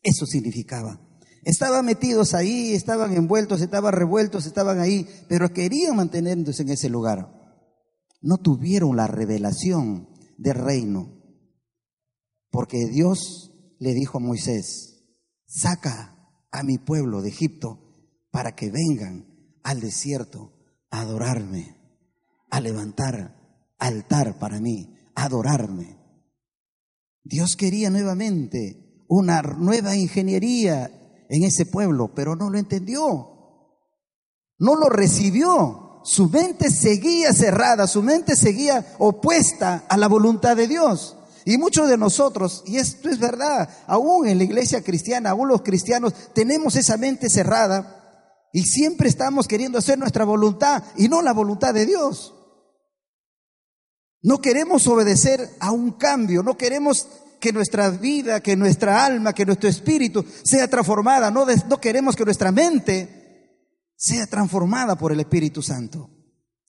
Eso 0.02 0.24
significaba. 0.24 0.98
Estaban 1.42 1.84
metidos 1.84 2.32
ahí, 2.32 2.72
estaban 2.72 3.12
envueltos, 3.12 3.60
estaban 3.60 3.92
revueltos, 3.92 4.46
estaban 4.46 4.80
ahí, 4.80 5.06
pero 5.28 5.52
querían 5.52 5.96
mantenerse 5.96 6.62
en 6.62 6.70
ese 6.70 6.88
lugar 6.88 7.43
no 8.24 8.38
tuvieron 8.38 8.96
la 8.96 9.06
revelación 9.06 10.08
del 10.38 10.54
reino. 10.54 11.12
Porque 12.50 12.86
Dios 12.86 13.76
le 13.78 13.92
dijo 13.92 14.16
a 14.16 14.20
Moisés, 14.22 15.04
saca 15.46 16.16
a 16.50 16.62
mi 16.62 16.78
pueblo 16.78 17.20
de 17.20 17.28
Egipto 17.28 17.80
para 18.30 18.54
que 18.54 18.70
vengan 18.70 19.26
al 19.62 19.80
desierto 19.80 20.52
a 20.90 21.02
adorarme, 21.02 21.76
a 22.50 22.60
levantar 22.62 23.74
altar 23.78 24.38
para 24.38 24.58
mí, 24.58 24.96
a 25.14 25.24
adorarme. 25.24 25.98
Dios 27.24 27.56
quería 27.56 27.90
nuevamente 27.90 29.04
una 29.06 29.42
nueva 29.42 29.96
ingeniería 29.96 31.26
en 31.28 31.44
ese 31.44 31.66
pueblo, 31.66 32.14
pero 32.14 32.36
no 32.36 32.48
lo 32.48 32.58
entendió, 32.58 33.02
no 34.58 34.76
lo 34.76 34.88
recibió 34.88 35.83
su 36.04 36.28
mente 36.28 36.70
seguía 36.70 37.32
cerrada, 37.32 37.86
su 37.86 38.02
mente 38.02 38.36
seguía 38.36 38.94
opuesta 38.98 39.84
a 39.88 39.96
la 39.96 40.06
voluntad 40.06 40.56
de 40.56 40.68
Dios. 40.68 41.16
Y 41.46 41.58
muchos 41.58 41.88
de 41.88 41.98
nosotros, 41.98 42.62
y 42.66 42.76
esto 42.76 43.08
es 43.08 43.18
verdad, 43.18 43.68
aún 43.86 44.26
en 44.28 44.38
la 44.38 44.44
iglesia 44.44 44.82
cristiana, 44.82 45.30
aún 45.30 45.48
los 45.48 45.62
cristianos, 45.62 46.14
tenemos 46.34 46.76
esa 46.76 46.96
mente 46.96 47.28
cerrada 47.28 48.02
y 48.52 48.62
siempre 48.62 49.08
estamos 49.08 49.48
queriendo 49.48 49.78
hacer 49.78 49.98
nuestra 49.98 50.24
voluntad 50.24 50.82
y 50.96 51.08
no 51.08 51.22
la 51.22 51.32
voluntad 51.32 51.74
de 51.74 51.86
Dios. 51.86 52.34
No 54.22 54.40
queremos 54.40 54.86
obedecer 54.86 55.50
a 55.60 55.70
un 55.70 55.92
cambio, 55.92 56.42
no 56.42 56.56
queremos 56.56 57.08
que 57.40 57.52
nuestra 57.52 57.90
vida, 57.90 58.40
que 58.40 58.56
nuestra 58.56 59.04
alma, 59.04 59.34
que 59.34 59.44
nuestro 59.44 59.68
espíritu 59.68 60.24
sea 60.44 60.68
transformada, 60.68 61.30
no, 61.30 61.46
queremos 61.78 62.16
que 62.16 62.24
nuestra 62.24 62.52
mente 62.52 63.23
sea 64.04 64.26
transformada 64.26 64.96
por 64.96 65.12
el 65.12 65.20
Espíritu 65.20 65.62
Santo. 65.62 66.10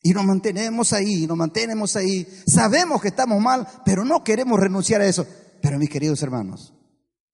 Y 0.02 0.14
nos 0.14 0.24
mantenemos 0.24 0.94
ahí, 0.94 1.28
nos 1.28 1.36
mantenemos 1.36 1.98
ahí. 1.98 2.26
Sabemos 2.48 3.02
que 3.02 3.10
estamos 3.10 3.42
mal, 3.42 3.68
pero 3.84 4.06
no 4.06 4.24
queremos 4.24 4.58
renunciar 4.58 5.02
a 5.02 5.08
eso. 5.08 5.28
Pero 5.62 5.78
mis 5.78 5.90
queridos 5.90 6.22
hermanos, 6.22 6.74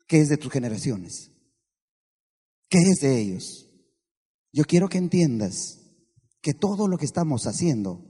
¿qué 0.08 0.22
es 0.22 0.30
de 0.30 0.38
tus 0.38 0.52
generaciones? 0.52 1.30
¿Qué 2.68 2.80
es 2.80 3.02
de 3.02 3.20
ellos? 3.20 3.68
Yo 4.52 4.64
quiero 4.64 4.90
que 4.90 4.98
entiendas 4.98 5.78
que 6.42 6.56
todo 6.56 6.88
lo 6.88 6.98
que 6.98 7.06
estamos 7.06 7.46
haciendo, 7.46 8.02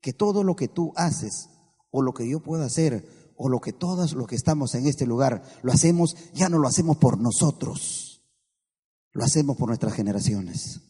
que 0.00 0.12
todo 0.12 0.42
lo 0.42 0.56
que 0.56 0.66
tú 0.66 0.92
haces, 0.96 1.48
o 1.92 2.02
lo 2.02 2.12
que 2.12 2.28
yo 2.28 2.42
puedo 2.42 2.64
hacer, 2.64 3.06
o 3.36 3.48
lo 3.48 3.60
que 3.60 3.72
todos 3.72 4.14
los 4.14 4.26
que 4.26 4.34
estamos 4.34 4.74
en 4.74 4.88
este 4.88 5.06
lugar 5.06 5.44
lo 5.62 5.72
hacemos, 5.72 6.16
ya 6.34 6.48
no 6.48 6.58
lo 6.58 6.66
hacemos 6.66 6.96
por 6.96 7.20
nosotros, 7.20 8.24
lo 9.12 9.22
hacemos 9.22 9.56
por 9.56 9.68
nuestras 9.68 9.94
generaciones 9.94 10.80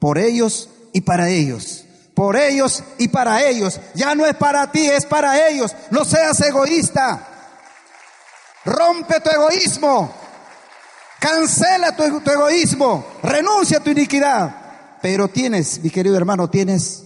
por 0.00 0.18
ellos 0.18 0.68
y 0.92 1.02
para 1.02 1.28
ellos. 1.28 1.84
Por 2.14 2.36
ellos 2.36 2.82
y 2.98 3.08
para 3.08 3.46
ellos. 3.48 3.80
Ya 3.94 4.16
no 4.16 4.26
es 4.26 4.34
para 4.34 4.72
ti, 4.72 4.84
es 4.86 5.06
para 5.06 5.48
ellos. 5.48 5.74
No 5.92 6.04
seas 6.04 6.40
egoísta. 6.40 7.28
Rompe 8.64 9.20
tu 9.20 9.30
egoísmo. 9.30 10.12
Cancela 11.20 11.94
tu, 11.94 12.02
egoísmo. 12.02 13.04
Renuncia 13.22 13.78
a 13.78 13.84
tu 13.84 13.90
iniquidad. 13.90 14.98
Pero 15.00 15.28
tienes, 15.28 15.82
mi 15.82 15.90
querido 15.90 16.16
hermano, 16.16 16.50
tienes 16.50 17.04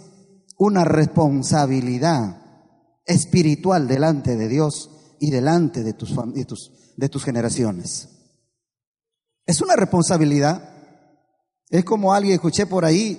una 0.57 0.85
responsabilidad 0.85 2.41
espiritual 3.05 3.87
delante 3.87 4.37
de 4.37 4.49
Dios 4.49 4.91
y 5.21 5.31
delante 5.31 5.83
de 5.83 5.93
tus, 5.93 6.15
de 6.33 6.45
tus, 6.45 6.73
de 6.97 7.09
tus 7.09 7.25
generaciones. 7.25 8.09
Es 9.47 9.61
una 9.61 9.77
responsabilidad. 9.77 10.74
Es 11.71 11.85
como 11.85 12.13
alguien, 12.13 12.35
escuché 12.35 12.67
por 12.67 12.85
ahí, 12.85 13.19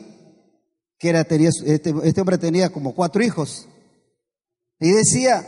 que 0.98 1.10
era, 1.10 1.24
tenía, 1.24 1.50
este, 1.66 1.94
este 2.04 2.22
hombre 2.22 2.38
tenía 2.38 2.70
como 2.70 2.94
cuatro 2.94 3.24
hijos. 3.24 3.68
Y 4.80 4.92
decía, 4.92 5.46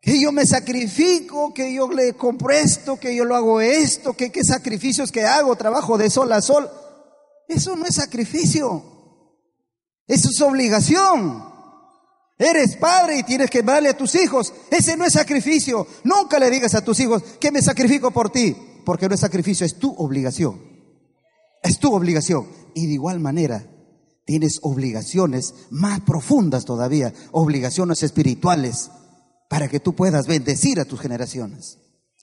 que 0.00 0.20
yo 0.20 0.32
me 0.32 0.46
sacrifico, 0.46 1.52
que 1.52 1.74
yo 1.74 1.88
le 1.90 2.14
compro 2.14 2.50
esto, 2.50 2.98
que 2.98 3.14
yo 3.14 3.24
lo 3.24 3.34
hago 3.34 3.60
esto, 3.60 4.12
que 4.14 4.30
qué 4.30 4.44
sacrificios 4.44 5.10
que 5.10 5.24
hago, 5.24 5.56
trabajo 5.56 5.98
de 5.98 6.10
sol 6.10 6.32
a 6.32 6.40
sol. 6.40 6.70
Eso 7.48 7.76
no 7.76 7.86
es 7.86 7.96
sacrificio, 7.96 8.84
eso 10.06 10.28
es 10.30 10.40
obligación. 10.40 11.48
Eres 12.38 12.76
padre 12.76 13.18
y 13.18 13.22
tienes 13.24 13.50
que 13.50 13.62
darle 13.62 13.88
a 13.88 13.96
tus 13.96 14.14
hijos. 14.14 14.54
Ese 14.70 14.96
no 14.96 15.04
es 15.04 15.14
sacrificio. 15.14 15.88
Nunca 16.04 16.38
le 16.38 16.50
digas 16.50 16.74
a 16.76 16.84
tus 16.84 17.00
hijos 17.00 17.22
que 17.40 17.50
me 17.50 17.60
sacrifico 17.60 18.12
por 18.12 18.30
ti, 18.30 18.56
porque 18.84 19.08
no 19.08 19.14
es 19.16 19.20
sacrificio, 19.20 19.66
es 19.66 19.76
tu 19.76 19.92
obligación. 19.92 20.67
Es 21.62 21.78
tu 21.78 21.94
obligación. 21.94 22.46
Y 22.74 22.86
de 22.86 22.92
igual 22.92 23.20
manera, 23.20 23.66
tienes 24.24 24.60
obligaciones 24.62 25.54
más 25.70 26.00
profundas 26.00 26.64
todavía, 26.64 27.12
obligaciones 27.32 28.02
espirituales 28.02 28.90
para 29.48 29.68
que 29.68 29.80
tú 29.80 29.94
puedas 29.94 30.26
bendecir 30.26 30.78
a 30.80 30.84
tus 30.84 31.00
generaciones, 31.00 31.78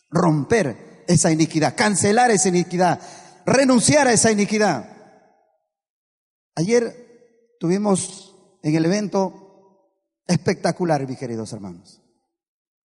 romper 0.10 1.04
esa 1.08 1.32
iniquidad, 1.32 1.76
cancelar 1.76 2.30
esa 2.32 2.50
iniquidad, 2.50 3.02
renunciar 3.46 4.08
a 4.08 4.14
esa 4.14 4.32
iniquidad. 4.32 4.88
Ayer 6.54 7.58
tuvimos 7.60 8.36
en 8.62 8.76
el 8.76 8.86
evento 8.86 10.22
espectacular, 10.28 11.08
mis 11.08 11.18
queridos 11.18 11.52
hermanos. 11.54 12.02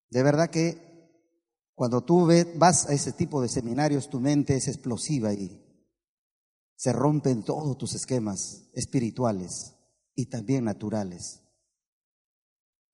De 0.09 0.23
verdad 0.23 0.51
que 0.51 0.79
cuando 1.75 2.03
tú 2.03 2.29
vas 2.57 2.89
a 2.89 2.95
ese 2.95 3.13
tipo 3.13 3.41
de 3.41 3.49
seminarios, 3.49 4.11
tu 4.11 4.19
mente 4.19 4.57
es 4.57 4.67
explosiva 4.69 5.33
y 5.33 5.63
se 6.81 6.95
rompen 6.95 7.43
todos 7.43 7.77
tus 7.77 7.95
esquemas 7.95 8.71
espirituales 8.73 9.75
y 10.15 10.31
también 10.31 10.65
naturales. 10.65 11.43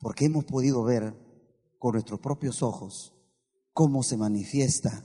Porque 0.01 0.25
hemos 0.25 0.45
podido 0.45 0.83
ver 0.83 1.15
con 1.79 1.93
nuestros 1.93 2.19
propios 2.19 2.65
ojos 2.65 3.15
cómo 3.73 4.03
se 4.03 4.17
manifiesta, 4.17 5.05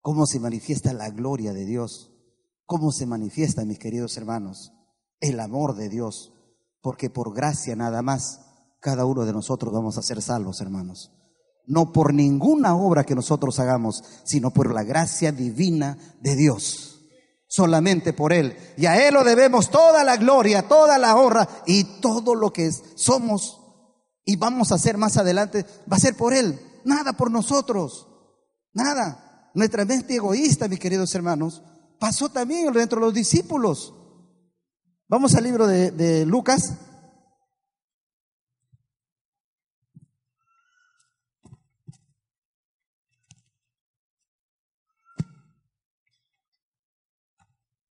cómo 0.00 0.24
se 0.24 0.40
manifiesta 0.40 0.94
la 0.94 1.10
gloria 1.10 1.52
de 1.52 1.66
Dios, 1.66 2.10
cómo 2.64 2.92
se 2.92 3.04
manifiesta, 3.04 3.66
mis 3.66 3.78
queridos 3.78 4.16
hermanos, 4.16 4.72
el 5.20 5.38
amor 5.38 5.76
de 5.76 5.90
Dios, 5.90 6.32
porque 6.80 7.10
por 7.10 7.34
gracia 7.34 7.76
nada 7.76 8.00
más 8.00 8.40
cada 8.80 9.04
uno 9.04 9.26
de 9.26 9.34
nosotros 9.34 9.70
vamos 9.70 9.98
a 9.98 10.02
ser 10.02 10.22
salvos, 10.22 10.62
hermanos. 10.62 11.12
No 11.66 11.92
por 11.92 12.14
ninguna 12.14 12.74
obra 12.74 13.04
que 13.04 13.14
nosotros 13.14 13.60
hagamos, 13.60 14.02
sino 14.24 14.50
por 14.50 14.72
la 14.72 14.82
gracia 14.82 15.30
divina 15.30 15.98
de 16.22 16.36
Dios. 16.36 16.95
Solamente 17.48 18.12
por 18.12 18.32
Él. 18.32 18.56
Y 18.76 18.86
a 18.86 19.06
Él 19.06 19.14
lo 19.14 19.24
debemos 19.24 19.70
toda 19.70 20.04
la 20.04 20.16
gloria, 20.16 20.68
toda 20.68 20.98
la 20.98 21.16
honra 21.16 21.48
y 21.66 21.84
todo 22.00 22.34
lo 22.34 22.52
que 22.52 22.70
somos 22.94 23.60
y 24.28 24.36
vamos 24.36 24.72
a 24.72 24.74
hacer 24.74 24.98
más 24.98 25.16
adelante, 25.16 25.64
va 25.90 25.96
a 25.96 26.00
ser 26.00 26.16
por 26.16 26.34
Él, 26.34 26.58
nada 26.84 27.12
por 27.14 27.30
nosotros, 27.30 28.08
nada. 28.74 29.50
Nuestra 29.54 29.84
mente 29.86 30.16
egoísta, 30.16 30.68
mis 30.68 30.80
queridos 30.80 31.14
hermanos, 31.14 31.62
pasó 31.98 32.28
también 32.28 32.70
dentro 32.72 32.98
de 32.98 33.06
los 33.06 33.14
discípulos. 33.14 33.94
Vamos 35.08 35.34
al 35.36 35.44
libro 35.44 35.68
de, 35.68 35.92
de 35.92 36.26
Lucas. 36.26 36.74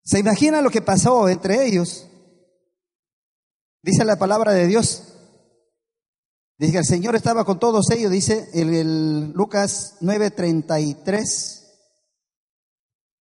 ¿Se 0.09 0.19
imagina 0.19 0.63
lo 0.63 0.71
que 0.71 0.81
pasó 0.81 1.29
entre 1.29 1.67
ellos? 1.67 2.09
Dice 3.83 4.07
la 4.07 4.19
palabra 4.19 4.53
de 4.53 4.67
Dios 4.67 5.09
Dice 6.59 6.73
que 6.73 6.79
el 6.79 6.85
Señor 6.85 7.15
estaba 7.15 7.45
con 7.45 7.61
todos 7.61 7.89
ellos, 7.91 8.11
dice 8.11 8.51
el, 8.53 8.75
el 8.75 9.31
Lucas 9.31 9.95
9:33 10.01 11.65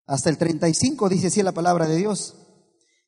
hasta 0.08 0.30
el 0.32 0.38
35, 0.40 1.08
dice 1.08 1.28
así 1.28 1.44
la 1.44 1.52
palabra 1.52 1.86
de 1.86 1.98
Dios. 1.98 2.36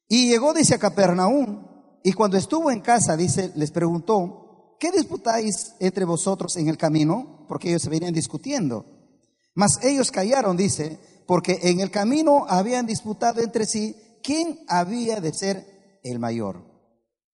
Y 0.08 0.30
llegó, 0.30 0.54
dice, 0.54 0.76
a 0.76 0.80
Capernaum, 0.80 1.65
y 2.04 2.13
cuando 2.13 2.38
estuvo 2.38 2.70
en 2.70 2.82
casa, 2.82 3.18
dice, 3.18 3.52
les 3.56 3.72
preguntó, 3.72 4.76
¿qué 4.80 4.92
disputáis 4.92 5.74
entre 5.80 6.06
vosotros 6.06 6.58
en 6.58 6.68
el 6.68 6.78
camino? 6.78 7.46
Porque 7.48 7.70
ellos 7.70 7.82
se 7.82 7.89
venían 7.89 8.13
discutiendo. 8.13 8.86
Mas 9.56 9.80
ellos 9.82 10.12
callaron, 10.12 10.58
dice, 10.58 11.00
porque 11.30 11.60
en 11.62 11.80
el 11.80 11.92
camino 11.92 12.48
habían 12.50 12.88
disputado 12.88 13.44
entre 13.44 13.68
sí 13.68 13.96
quién 14.24 14.62
había 14.68 15.22
de 15.22 15.32
ser 15.32 16.00
el 16.04 16.18
mayor. 16.18 16.65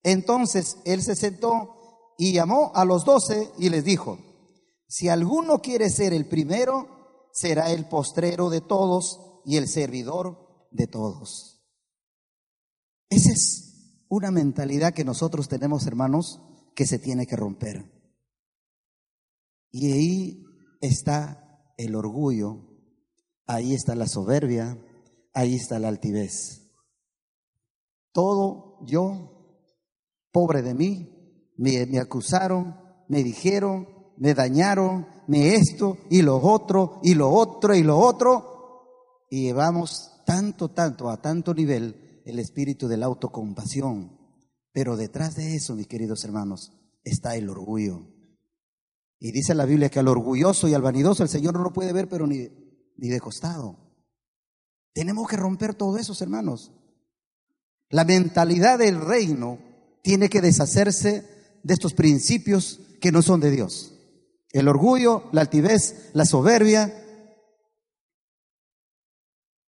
Entonces 0.03 0.79
él 0.83 1.01
se 1.01 1.15
sentó 1.15 2.13
y 2.17 2.33
llamó 2.33 2.73
a 2.75 2.83
los 2.83 3.05
doce 3.05 3.49
y 3.57 3.69
les 3.69 3.85
dijo, 3.85 4.19
si 4.85 5.07
alguno 5.07 5.61
quiere 5.61 5.89
ser 5.89 6.11
el 6.11 6.27
primero, 6.27 7.29
será 7.31 7.71
el 7.71 7.87
postrero 7.87 8.49
de 8.49 8.59
todos 8.59 9.41
y 9.45 9.55
el 9.55 9.69
servidor 9.69 10.67
de 10.71 10.87
todos. 10.87 11.65
Esa 13.09 13.31
es 13.31 14.03
una 14.09 14.29
mentalidad 14.29 14.93
que 14.93 15.05
nosotros 15.05 15.47
tenemos, 15.47 15.87
hermanos, 15.87 16.41
que 16.75 16.85
se 16.85 16.99
tiene 16.99 17.27
que 17.27 17.37
romper. 17.37 17.89
Y 19.71 19.93
ahí 19.93 20.43
está 20.81 21.71
el 21.77 21.95
orgullo, 21.95 22.74
ahí 23.47 23.73
está 23.73 23.95
la 23.95 24.07
soberbia, 24.07 24.77
ahí 25.33 25.55
está 25.55 25.79
la 25.79 25.87
altivez. 25.87 26.71
Todo 28.11 28.79
yo, 28.85 29.57
pobre 30.31 30.61
de 30.61 30.73
mí, 30.73 31.53
me, 31.57 31.99
acusaron, 31.99 32.75
me 33.07 33.23
dijeron, 33.23 33.87
me 34.17 34.33
dañaron, 34.33 35.07
me 35.27 35.55
esto 35.55 35.97
y 36.09 36.21
lo 36.21 36.37
otro 36.37 36.99
y 37.03 37.15
lo 37.15 37.29
otro 37.29 37.75
y 37.75 37.83
lo 37.83 37.97
otro. 37.97 39.25
Y 39.29 39.43
llevamos 39.43 40.23
tanto, 40.25 40.69
tanto, 40.69 41.09
a 41.09 41.21
tanto 41.21 41.53
nivel 41.53 42.21
el 42.25 42.39
espíritu 42.39 42.87
de 42.87 42.97
la 42.97 43.07
autocompasión. 43.07 44.17
Pero 44.71 44.97
detrás 44.97 45.35
de 45.35 45.55
eso, 45.55 45.75
mis 45.75 45.87
queridos 45.87 46.23
hermanos, 46.23 46.73
está 47.03 47.35
el 47.35 47.49
orgullo. 47.49 48.07
Y 49.19 49.31
dice 49.31 49.55
la 49.55 49.65
Biblia 49.65 49.89
que 49.89 49.99
al 49.99 50.07
orgulloso 50.07 50.67
y 50.67 50.73
al 50.73 50.81
vanidoso 50.81 51.23
el 51.23 51.29
Señor 51.29 51.53
no 51.53 51.63
lo 51.63 51.71
puede 51.71 51.93
ver, 51.93 52.09
pero 52.09 52.27
ni, 52.27 52.49
ni 52.97 53.09
de 53.09 53.19
costado. 53.19 53.77
Tenemos 54.93 55.27
que 55.27 55.37
romper 55.37 55.73
todo 55.73 55.97
eso, 55.97 56.13
hermanos. 56.23 56.71
La 57.89 58.05
mentalidad 58.05 58.79
del 58.79 58.99
reino 58.99 59.59
tiene 60.01 60.29
que 60.29 60.41
deshacerse 60.41 61.59
de 61.63 61.73
estos 61.73 61.93
principios 61.93 62.79
que 63.01 63.11
no 63.11 63.21
son 63.21 63.39
de 63.39 63.51
Dios. 63.51 63.93
El 64.51 64.67
orgullo, 64.67 65.29
la 65.31 65.41
altivez, 65.41 66.11
la 66.13 66.25
soberbia. 66.25 67.03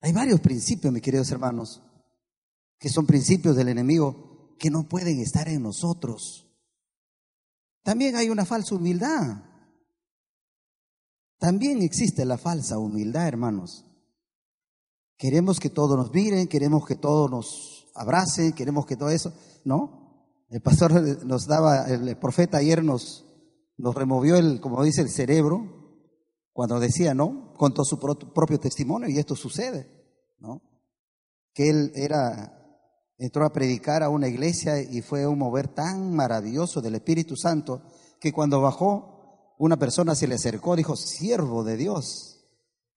Hay 0.01 0.11
varios 0.11 0.39
principios, 0.39 0.91
mis 0.91 1.03
queridos 1.03 1.29
hermanos, 1.31 1.81
que 2.79 2.89
son 2.89 3.05
principios 3.05 3.55
del 3.55 3.69
enemigo 3.69 4.55
que 4.57 4.71
no 4.71 4.87
pueden 4.87 5.19
estar 5.19 5.47
en 5.47 5.61
nosotros. 5.61 6.47
También 7.83 8.15
hay 8.15 8.29
una 8.29 8.45
falsa 8.45 8.75
humildad. 8.75 9.43
También 11.41 11.81
existe 11.81 12.23
la 12.23 12.37
falsa 12.37 12.77
humildad, 12.77 13.27
hermanos. 13.27 13.83
Queremos 15.17 15.59
que 15.59 15.71
todos 15.71 15.97
nos 15.97 16.13
miren, 16.13 16.47
queremos 16.47 16.85
que 16.85 16.95
todos 16.95 17.31
nos 17.31 17.87
abracen, 17.95 18.53
queremos 18.53 18.85
que 18.85 18.95
todo 18.95 19.09
eso. 19.09 19.33
No, 19.65 20.45
el 20.51 20.61
pastor 20.61 20.91
nos 21.25 21.47
daba, 21.47 21.85
el 21.85 22.15
profeta 22.17 22.59
ayer 22.59 22.83
nos, 22.83 23.25
nos 23.75 23.95
removió 23.95 24.35
el, 24.35 24.61
como 24.61 24.83
dice, 24.83 25.01
el 25.01 25.09
cerebro, 25.09 25.97
cuando 26.53 26.79
decía, 26.79 27.15
¿no? 27.15 27.55
Contó 27.57 27.83
su 27.85 27.99
propio 27.99 28.59
testimonio 28.59 29.09
y 29.09 29.17
esto 29.17 29.35
sucede, 29.35 29.87
¿no? 30.37 30.61
Que 31.55 31.71
él 31.71 31.91
era, 31.95 32.53
entró 33.17 33.45
a 33.45 33.51
predicar 33.51 34.03
a 34.03 34.09
una 34.09 34.27
iglesia 34.27 34.79
y 34.79 35.01
fue 35.01 35.25
un 35.25 35.39
mover 35.39 35.69
tan 35.69 36.13
maravilloso 36.13 36.81
del 36.81 36.93
Espíritu 36.93 37.35
Santo 37.35 37.81
que 38.19 38.31
cuando 38.31 38.61
bajó, 38.61 39.20
una 39.61 39.77
persona 39.77 40.15
se 40.15 40.27
le 40.27 40.35
acercó, 40.35 40.75
dijo, 40.75 40.95
siervo 40.95 41.63
de 41.63 41.77
Dios. 41.77 42.45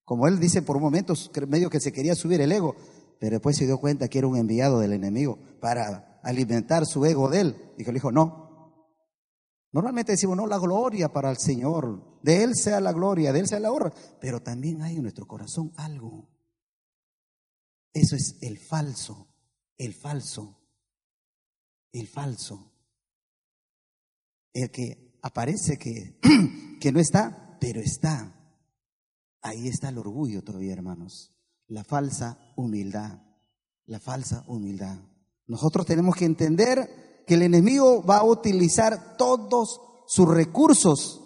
Como 0.03 0.27
él 0.27 0.39
dice 0.39 0.61
por 0.61 0.77
un 0.77 0.83
momento, 0.83 1.13
medio 1.47 1.69
que 1.69 1.79
se 1.79 1.91
quería 1.91 2.15
subir 2.15 2.41
el 2.41 2.51
ego, 2.51 2.75
pero 3.19 3.35
después 3.35 3.57
se 3.57 3.65
dio 3.65 3.79
cuenta 3.79 4.07
que 4.07 4.19
era 4.19 4.27
un 4.27 4.37
enviado 4.37 4.79
del 4.79 4.93
enemigo 4.93 5.37
para 5.59 6.19
alimentar 6.23 6.85
su 6.85 7.05
ego 7.05 7.29
de 7.29 7.41
él. 7.41 7.71
Y 7.77 7.83
le 7.83 7.93
dijo, 7.93 8.11
no. 8.11 8.45
Normalmente 9.71 10.13
decimos, 10.13 10.37
no, 10.37 10.47
la 10.47 10.57
gloria 10.57 11.11
para 11.11 11.29
el 11.29 11.37
Señor. 11.37 12.19
De 12.21 12.43
Él 12.43 12.55
sea 12.55 12.79
la 12.79 12.93
gloria, 12.93 13.33
de 13.33 13.39
Él 13.39 13.47
sea 13.47 13.59
la 13.59 13.71
honra. 13.71 13.93
Pero 14.19 14.41
también 14.41 14.81
hay 14.81 14.95
en 14.95 15.03
nuestro 15.03 15.27
corazón 15.27 15.73
algo. 15.75 16.29
Eso 17.93 18.15
es 18.15 18.37
el 18.41 18.57
falso 18.57 19.27
el 19.77 19.93
falso, 19.93 20.57
el 21.91 22.07
falso, 22.07 22.71
el 24.53 24.71
que 24.71 25.04
aparece 25.25 25.77
que, 25.77 26.19
que 26.79 26.91
no 26.91 26.99
está, 26.99 27.57
pero 27.59 27.81
está. 27.81 28.31
Ahí 29.41 29.67
está 29.67 29.89
el 29.89 29.97
orgullo 29.97 30.43
todavía, 30.43 30.73
hermanos. 30.73 31.33
La 31.67 31.83
falsa 31.83 32.53
humildad, 32.55 33.23
la 33.87 33.99
falsa 33.99 34.43
humildad. 34.47 34.99
Nosotros 35.47 35.87
tenemos 35.87 36.15
que 36.15 36.25
entender 36.25 37.23
que 37.25 37.33
el 37.33 37.41
enemigo 37.41 38.03
va 38.03 38.17
a 38.17 38.23
utilizar 38.23 39.17
todos 39.17 39.81
sus 40.05 40.29
recursos 40.29 41.23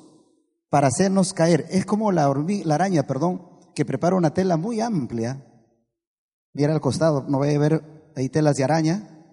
para 0.69 0.87
hacernos 0.87 1.33
caer. 1.33 1.65
Es 1.69 1.85
como 1.85 2.13
la, 2.13 2.33
araña, 2.69 3.03
perdón, 3.03 3.59
que 3.75 3.83
prepara 3.83 4.15
una 4.15 4.33
tela 4.33 4.55
muy 4.55 4.79
amplia. 4.79 5.45
Mira 6.53 6.73
al 6.73 6.79
costado, 6.79 7.25
no 7.27 7.39
voy 7.39 7.53
a 7.53 7.59
ver 7.59 8.11
ahí 8.15 8.29
telas 8.29 8.55
de 8.55 8.63
araña. 8.63 9.25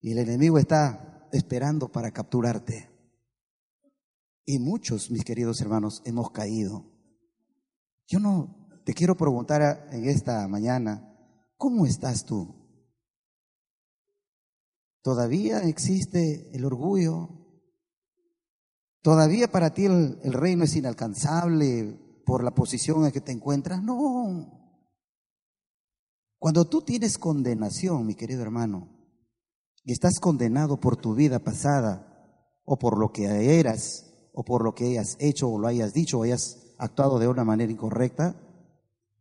Y 0.00 0.12
el 0.12 0.18
enemigo 0.18 0.56
está 0.56 1.28
esperando 1.32 1.88
para 1.88 2.12
capturarte. 2.12 2.95
Y 4.48 4.60
muchos, 4.60 5.10
mis 5.10 5.24
queridos 5.24 5.60
hermanos, 5.60 6.02
hemos 6.04 6.30
caído. 6.30 6.84
Yo 8.06 8.20
no 8.20 8.80
te 8.84 8.94
quiero 8.94 9.16
preguntar 9.16 9.88
en 9.90 10.08
esta 10.08 10.46
mañana, 10.46 11.12
¿cómo 11.56 11.84
estás 11.84 12.24
tú? 12.24 12.54
¿Todavía 15.02 15.62
existe 15.62 16.48
el 16.56 16.64
orgullo? 16.64 17.28
¿Todavía 19.02 19.50
para 19.50 19.74
ti 19.74 19.86
el, 19.86 20.32
reino 20.32 20.62
es 20.62 20.76
inalcanzable 20.76 21.98
por 22.24 22.44
la 22.44 22.54
posición 22.54 23.04
en 23.04 23.10
que 23.10 23.20
te 23.20 23.32
encuentras? 23.32 23.82
No. 23.82 24.78
Cuando 26.38 26.68
tú 26.68 26.82
tienes 26.82 27.18
condenación, 27.18 28.06
mi 28.06 28.14
querido 28.14 28.42
hermano, 28.42 28.88
y 29.82 29.90
estás 29.90 30.20
condenado 30.20 30.78
por 30.78 30.96
tu 30.96 31.14
vida 31.14 31.40
pasada, 31.40 32.12
o 32.64 32.78
por 32.78 32.96
lo 32.96 33.10
que 33.10 33.58
eras, 33.58 34.06
o 34.38 34.44
por 34.44 34.62
lo 34.62 34.74
que 34.74 34.84
hayas 34.84 35.16
hecho, 35.18 35.48
o 35.48 35.58
lo 35.58 35.66
hayas 35.66 35.94
dicho, 35.94 36.18
o 36.18 36.22
hayas 36.22 36.58
actuado 36.76 37.18
de 37.18 37.26
una 37.26 37.42
manera 37.42 37.72
incorrecta, 37.72 38.36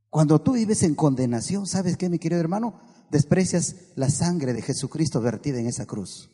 cuando 0.09 0.41
tú 0.41 0.53
vives 0.53 0.83
en 0.83 0.93
condenación, 0.93 1.65
¿sabes 1.67 1.95
qué, 1.95 2.09
mi 2.09 2.19
querido 2.19 2.41
hermano? 2.41 2.81
Desprecias 3.09 3.75
la 3.95 4.09
sangre 4.09 4.51
de 4.51 4.61
Jesucristo 4.61 5.21
vertida 5.21 5.57
en 5.57 5.67
esa 5.67 5.85
cruz. 5.85 6.29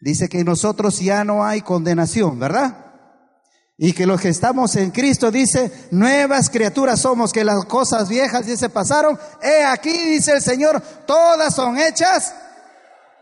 Dice 0.00 0.30
que 0.30 0.40
en 0.40 0.46
nosotros 0.46 1.00
ya 1.00 1.22
no 1.22 1.44
hay 1.44 1.60
condenación, 1.60 2.38
¿verdad? 2.38 2.86
Y 3.76 3.92
que 3.92 4.06
los 4.06 4.18
que 4.18 4.30
estamos 4.30 4.74
en 4.76 4.90
Cristo, 4.90 5.30
dice, 5.30 5.70
nuevas 5.90 6.48
criaturas 6.48 7.00
somos, 7.00 7.30
que 7.30 7.44
las 7.44 7.62
cosas 7.66 8.08
viejas 8.08 8.46
ya 8.46 8.56
se 8.56 8.70
pasaron. 8.70 9.18
He 9.42 9.64
aquí, 9.64 9.92
dice 9.92 10.32
el 10.32 10.42
Señor, 10.42 10.80
todas 11.06 11.54
son 11.54 11.76
hechas. 11.76 12.34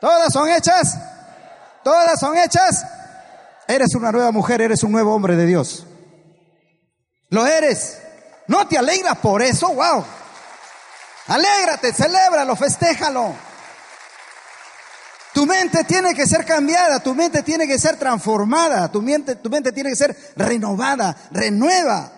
Todas 0.01 0.33
son 0.33 0.49
hechas. 0.49 0.97
Todas 1.83 2.21
son 2.21 2.37
hechas. 2.37 2.85
Eres 3.69 3.95
una 3.95 4.13
nueva 4.13 4.31
mujer, 4.31 4.61
eres 4.61 4.83
un 4.83 4.93
nuevo 4.93 5.15
hombre 5.15 5.37
de 5.37 5.47
Dios. 5.47 5.87
Lo 7.31 7.47
eres. 7.47 7.99
No 8.47 8.67
te 8.69 8.79
alegras 8.79 9.19
por 9.19 9.43
eso, 9.43 9.69
wow. 9.75 10.05
Alégrate, 11.27 11.93
celébralo, 11.93 12.55
festéjalo. 12.55 13.35
Tu 15.35 15.45
mente 15.45 15.85
tiene 15.85 16.15
que 16.15 16.27
ser 16.27 16.47
cambiada, 16.47 17.01
tu 17.01 17.15
mente 17.15 17.43
tiene 17.43 17.67
que 17.67 17.79
ser 17.79 17.99
transformada, 17.99 18.91
tu 18.91 19.03
mente, 19.03 19.35
tu 19.37 19.51
mente 19.51 19.73
tiene 19.73 19.91
que 19.91 19.97
ser 19.97 20.17
renovada, 20.37 21.15
renueva. 21.31 22.13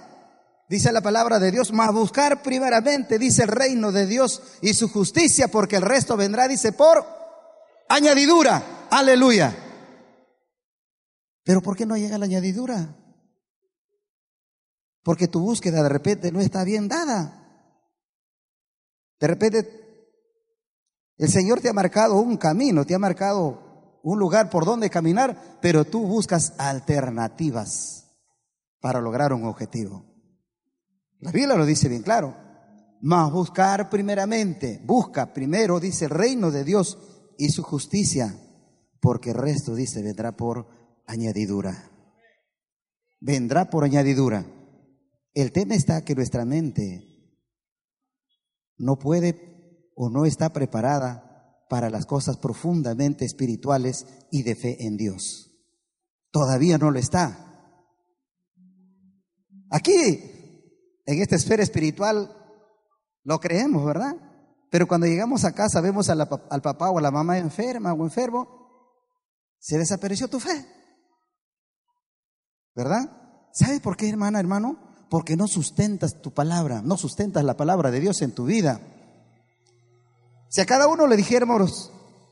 Dice 0.68 0.92
la 0.92 1.00
palabra 1.00 1.38
de 1.38 1.50
Dios, 1.50 1.72
más 1.72 1.90
buscar 1.92 2.42
primeramente, 2.42 3.18
dice 3.18 3.42
el 3.42 3.48
reino 3.48 3.90
de 3.90 4.06
Dios 4.06 4.42
y 4.60 4.74
su 4.74 4.88
justicia, 4.88 5.48
porque 5.48 5.76
el 5.76 5.82
resto 5.82 6.16
vendrá, 6.16 6.46
dice, 6.46 6.72
por 6.72 7.04
añadidura. 7.88 8.62
Aleluya. 8.90 9.67
Pero 11.48 11.62
¿por 11.62 11.78
qué 11.78 11.86
no 11.86 11.96
llega 11.96 12.18
la 12.18 12.26
añadidura? 12.26 12.94
Porque 15.02 15.28
tu 15.28 15.40
búsqueda 15.40 15.82
de 15.82 15.88
repente 15.88 16.30
no 16.30 16.40
está 16.40 16.62
bien 16.62 16.88
dada. 16.88 17.72
De 19.18 19.26
repente 19.26 19.66
el 21.16 21.30
Señor 21.30 21.62
te 21.62 21.70
ha 21.70 21.72
marcado 21.72 22.16
un 22.16 22.36
camino, 22.36 22.84
te 22.84 22.94
ha 22.94 22.98
marcado 22.98 24.00
un 24.02 24.18
lugar 24.18 24.50
por 24.50 24.66
donde 24.66 24.90
caminar, 24.90 25.58
pero 25.62 25.86
tú 25.86 26.06
buscas 26.06 26.52
alternativas 26.58 28.04
para 28.78 29.00
lograr 29.00 29.32
un 29.32 29.46
objetivo. 29.46 30.04
La 31.20 31.32
Biblia 31.32 31.56
lo 31.56 31.64
dice 31.64 31.88
bien 31.88 32.02
claro. 32.02 32.36
Mas 33.00 33.32
buscar 33.32 33.88
primeramente, 33.88 34.82
busca 34.84 35.32
primero, 35.32 35.80
dice 35.80 36.04
el 36.04 36.10
reino 36.10 36.50
de 36.50 36.64
Dios 36.64 36.98
y 37.38 37.48
su 37.48 37.62
justicia, 37.62 38.38
porque 39.00 39.30
el 39.30 39.36
resto, 39.36 39.74
dice, 39.74 40.02
vendrá 40.02 40.36
por 40.36 40.77
añadidura. 41.08 41.90
Vendrá 43.20 43.68
por 43.70 43.82
añadidura. 43.82 44.46
El 45.34 45.50
tema 45.50 45.74
está 45.74 46.04
que 46.04 46.14
nuestra 46.14 46.44
mente 46.44 47.04
no 48.76 48.98
puede 48.98 49.90
o 49.96 50.08
no 50.10 50.24
está 50.24 50.52
preparada 50.52 51.64
para 51.68 51.90
las 51.90 52.06
cosas 52.06 52.36
profundamente 52.36 53.24
espirituales 53.24 54.06
y 54.30 54.42
de 54.42 54.54
fe 54.54 54.86
en 54.86 54.96
Dios. 54.96 55.50
Todavía 56.30 56.78
no 56.78 56.90
lo 56.90 56.98
está. 56.98 57.44
Aquí, 59.70 61.02
en 61.04 61.20
esta 61.20 61.36
esfera 61.36 61.62
espiritual, 61.62 62.34
lo 63.24 63.40
creemos, 63.40 63.84
¿verdad? 63.84 64.14
Pero 64.70 64.86
cuando 64.86 65.06
llegamos 65.06 65.44
a 65.44 65.52
casa, 65.52 65.80
vemos 65.80 66.08
al 66.10 66.62
papá 66.62 66.90
o 66.90 66.98
a 66.98 67.02
la 67.02 67.10
mamá 67.10 67.38
enferma 67.38 67.92
o 67.92 68.04
enfermo, 68.04 68.46
se 69.58 69.78
desapareció 69.78 70.28
tu 70.28 70.38
fe. 70.38 70.77
¿Verdad? 72.78 73.10
¿Sabes 73.50 73.80
por 73.80 73.96
qué, 73.96 74.08
hermana, 74.08 74.38
hermano? 74.38 74.78
Porque 75.10 75.36
no 75.36 75.48
sustentas 75.48 76.22
tu 76.22 76.32
palabra, 76.32 76.80
no 76.80 76.96
sustentas 76.96 77.42
la 77.42 77.56
palabra 77.56 77.90
de 77.90 77.98
Dios 77.98 78.22
en 78.22 78.30
tu 78.30 78.44
vida. 78.44 78.80
Si 80.48 80.60
a 80.60 80.64
cada 80.64 80.86
uno 80.86 81.08
le 81.08 81.16
dijéramos 81.16 81.90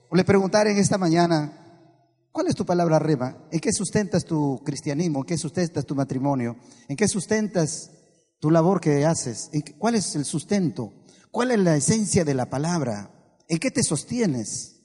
o 0.08 0.14
le 0.14 0.22
preguntaren 0.22 0.78
esta 0.78 0.98
mañana, 0.98 2.28
¿cuál 2.30 2.46
es 2.46 2.54
tu 2.54 2.64
palabra 2.64 3.00
rema? 3.00 3.36
¿En 3.50 3.58
qué 3.58 3.72
sustentas 3.72 4.24
tu 4.24 4.62
cristianismo? 4.64 5.18
¿En 5.18 5.24
qué 5.24 5.36
sustentas 5.36 5.84
tu 5.84 5.96
matrimonio? 5.96 6.54
¿En 6.86 6.94
qué 6.94 7.08
sustentas 7.08 7.90
tu 8.38 8.52
labor 8.52 8.80
que 8.80 9.04
haces? 9.04 9.50
¿Cuál 9.78 9.96
es 9.96 10.14
el 10.14 10.24
sustento? 10.24 10.92
¿Cuál 11.32 11.50
es 11.50 11.58
la 11.58 11.74
esencia 11.74 12.24
de 12.24 12.34
la 12.34 12.48
palabra? 12.48 13.10
¿En 13.48 13.58
qué 13.58 13.72
te 13.72 13.82
sostienes? 13.82 14.75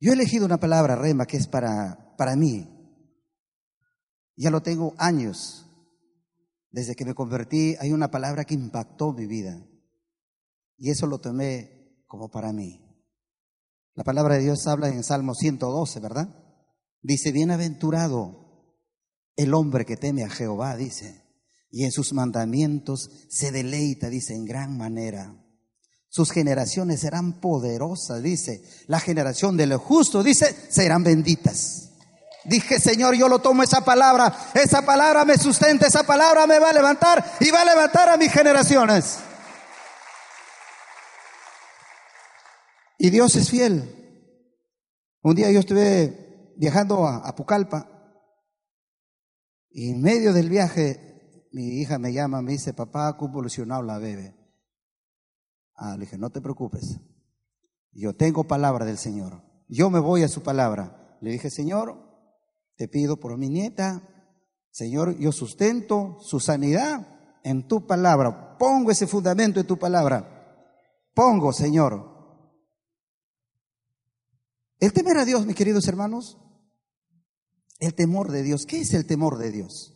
Yo 0.00 0.10
he 0.10 0.14
elegido 0.14 0.46
una 0.46 0.58
palabra 0.58 0.96
rema 0.96 1.26
que 1.26 1.36
es 1.36 1.46
para, 1.46 2.14
para 2.16 2.36
mí. 2.36 2.68
Ya 4.36 4.50
lo 4.50 4.62
tengo 4.62 4.94
años 4.98 5.68
desde 6.70 6.94
que 6.94 7.04
me 7.04 7.14
convertí, 7.14 7.76
hay 7.80 7.92
una 7.92 8.10
palabra 8.10 8.44
que 8.44 8.54
impactó 8.54 9.12
mi 9.12 9.26
vida. 9.26 9.66
Y 10.76 10.90
eso 10.90 11.06
lo 11.06 11.18
tomé 11.18 12.04
como 12.06 12.30
para 12.30 12.52
mí. 12.52 12.84
La 13.94 14.04
palabra 14.04 14.36
de 14.36 14.44
Dios 14.44 14.66
habla 14.66 14.88
en 14.88 15.02
Salmo 15.02 15.34
112, 15.34 16.00
¿verdad? 16.00 16.28
Dice, 17.02 17.32
bienaventurado 17.32 18.76
el 19.34 19.54
hombre 19.54 19.84
que 19.84 19.96
teme 19.96 20.24
a 20.24 20.30
Jehová, 20.30 20.76
dice, 20.76 21.24
y 21.70 21.84
en 21.84 21.90
sus 21.90 22.12
mandamientos 22.12 23.26
se 23.28 23.50
deleita, 23.50 24.08
dice, 24.08 24.34
en 24.34 24.44
gran 24.44 24.76
manera. 24.76 25.44
Sus 26.10 26.30
generaciones 26.30 27.00
serán 27.00 27.34
poderosas, 27.40 28.22
dice. 28.22 28.62
La 28.86 28.98
generación 29.00 29.56
de 29.56 29.66
lo 29.66 29.78
justo, 29.78 30.22
dice, 30.22 30.56
serán 30.70 31.04
benditas. 31.04 31.90
Dije, 32.44 32.80
Señor, 32.80 33.14
yo 33.14 33.28
lo 33.28 33.40
tomo 33.40 33.62
esa 33.62 33.84
palabra. 33.84 34.34
Esa 34.54 34.82
palabra 34.82 35.24
me 35.26 35.36
sustenta, 35.36 35.86
esa 35.86 36.04
palabra 36.04 36.46
me 36.46 36.58
va 36.58 36.70
a 36.70 36.72
levantar 36.72 37.24
y 37.40 37.50
va 37.50 37.60
a 37.60 37.64
levantar 37.66 38.08
a 38.08 38.16
mis 38.16 38.32
generaciones. 38.32 39.18
Y 42.96 43.10
Dios 43.10 43.36
es 43.36 43.50
fiel. 43.50 43.94
Un 45.22 45.34
día 45.34 45.50
yo 45.50 45.60
estuve 45.60 46.54
viajando 46.56 47.06
a, 47.06 47.18
Apucalpa 47.18 47.86
y 49.70 49.90
en 49.90 50.00
medio 50.00 50.32
del 50.32 50.48
viaje 50.48 51.46
mi 51.52 51.80
hija 51.80 51.98
me 51.98 52.12
llama, 52.12 52.40
me 52.40 52.52
dice, 52.52 52.72
papá, 52.72 53.16
¿cómo 53.16 53.32
evolucionado 53.32 53.82
la 53.82 53.98
bebé? 53.98 54.37
Ah, 55.78 55.94
le 55.94 56.00
dije, 56.00 56.18
no 56.18 56.30
te 56.30 56.40
preocupes. 56.40 57.00
Yo 57.92 58.14
tengo 58.14 58.44
palabra 58.44 58.84
del 58.84 58.98
Señor. 58.98 59.44
Yo 59.68 59.90
me 59.90 60.00
voy 60.00 60.24
a 60.24 60.28
su 60.28 60.42
palabra. 60.42 61.16
Le 61.20 61.30
dije, 61.30 61.50
Señor, 61.50 61.96
te 62.76 62.88
pido 62.88 63.18
por 63.18 63.38
mi 63.38 63.48
nieta, 63.48 64.02
Señor, 64.70 65.16
yo 65.18 65.32
sustento 65.32 66.18
su 66.20 66.40
sanidad 66.40 67.40
en 67.44 67.66
tu 67.66 67.86
palabra. 67.86 68.58
Pongo 68.58 68.90
ese 68.90 69.06
fundamento 69.06 69.60
en 69.60 69.66
tu 69.66 69.78
palabra. 69.78 70.66
Pongo, 71.14 71.52
Señor. 71.52 72.16
El 74.80 74.92
temer 74.92 75.18
a 75.18 75.24
Dios, 75.24 75.46
mis 75.46 75.56
queridos 75.56 75.86
hermanos, 75.88 76.38
el 77.78 77.94
temor 77.94 78.30
de 78.30 78.42
Dios. 78.42 78.66
¿Qué 78.66 78.80
es 78.80 78.94
el 78.94 79.06
temor 79.06 79.38
de 79.38 79.50
Dios? 79.50 79.94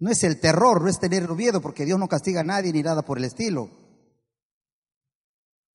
No 0.00 0.10
es 0.10 0.24
el 0.24 0.40
terror, 0.40 0.82
no 0.82 0.88
es 0.88 0.98
tener 0.98 1.28
miedo, 1.30 1.60
porque 1.60 1.84
Dios 1.84 1.98
no 1.98 2.08
castiga 2.08 2.40
a 2.40 2.44
nadie 2.44 2.72
ni 2.72 2.82
nada 2.82 3.02
por 3.02 3.18
el 3.18 3.24
estilo. 3.24 3.70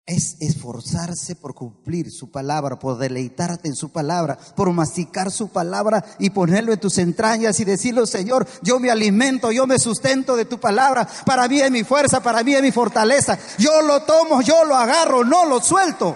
Es 0.07 0.37
esforzarse 0.39 1.35
por 1.35 1.55
cumplir 1.55 2.11
su 2.11 2.29
palabra, 2.29 2.77
por 2.77 2.99
deleitarte 2.99 3.67
en 3.67 3.75
su 3.75 3.89
palabra, 3.89 4.37
por 4.55 4.71
masticar 4.71 5.31
su 5.31 5.47
palabra 5.47 6.05
y 6.19 6.29
ponerlo 6.29 6.73
en 6.73 6.79
tus 6.79 6.99
entrañas 6.99 7.59
y 7.59 7.65
decirle, 7.65 8.05
Señor, 8.05 8.45
yo 8.61 8.79
me 8.79 8.91
alimento, 8.91 9.51
yo 9.51 9.65
me 9.65 9.79
sustento 9.79 10.35
de 10.35 10.45
tu 10.45 10.59
palabra. 10.59 11.07
Para 11.25 11.47
mí 11.47 11.59
es 11.59 11.71
mi 11.71 11.83
fuerza, 11.83 12.21
para 12.21 12.43
mí 12.43 12.53
es 12.53 12.61
mi 12.61 12.71
fortaleza. 12.71 13.35
Yo 13.57 13.81
lo 13.81 14.03
tomo, 14.03 14.43
yo 14.43 14.63
lo 14.63 14.75
agarro, 14.75 15.23
no 15.23 15.45
lo 15.45 15.59
suelto. 15.59 16.15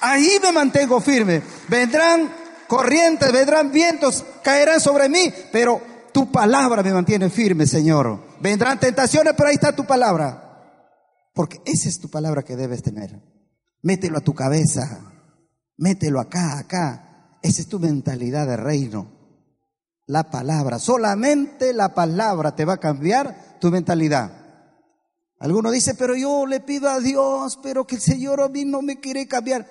Ahí 0.00 0.38
me 0.42 0.50
mantengo 0.50 1.00
firme. 1.00 1.42
Vendrán 1.68 2.28
corrientes, 2.66 3.30
vendrán 3.30 3.70
vientos, 3.70 4.24
caerán 4.42 4.80
sobre 4.80 5.08
mí, 5.08 5.32
pero 5.52 5.80
tu 6.12 6.32
palabra 6.32 6.82
me 6.82 6.92
mantiene 6.92 7.30
firme, 7.30 7.68
Señor. 7.68 8.18
Vendrán 8.40 8.80
tentaciones, 8.80 9.34
pero 9.36 9.48
ahí 9.48 9.54
está 9.54 9.76
tu 9.76 9.84
palabra. 9.84 10.41
Porque 11.32 11.60
esa 11.64 11.88
es 11.88 11.98
tu 11.98 12.08
palabra 12.08 12.42
que 12.42 12.56
debes 12.56 12.82
tener. 12.82 13.20
Mételo 13.82 14.18
a 14.18 14.22
tu 14.22 14.34
cabeza. 14.34 15.12
Mételo 15.76 16.20
acá, 16.20 16.58
acá. 16.58 17.38
Esa 17.42 17.62
es 17.62 17.68
tu 17.68 17.78
mentalidad 17.78 18.46
de 18.46 18.56
reino. 18.56 19.06
La 20.06 20.30
palabra. 20.30 20.78
Solamente 20.78 21.72
la 21.72 21.94
palabra 21.94 22.54
te 22.54 22.64
va 22.64 22.74
a 22.74 22.80
cambiar 22.80 23.58
tu 23.60 23.70
mentalidad. 23.70 24.30
Alguno 25.38 25.70
dice, 25.70 25.94
pero 25.94 26.14
yo 26.14 26.46
le 26.46 26.60
pido 26.60 26.88
a 26.88 27.00
Dios, 27.00 27.58
pero 27.62 27.86
que 27.86 27.96
el 27.96 28.00
Señor 28.00 28.40
a 28.40 28.48
mí 28.48 28.64
no 28.64 28.82
me 28.82 29.00
quiere 29.00 29.26
cambiar. 29.26 29.66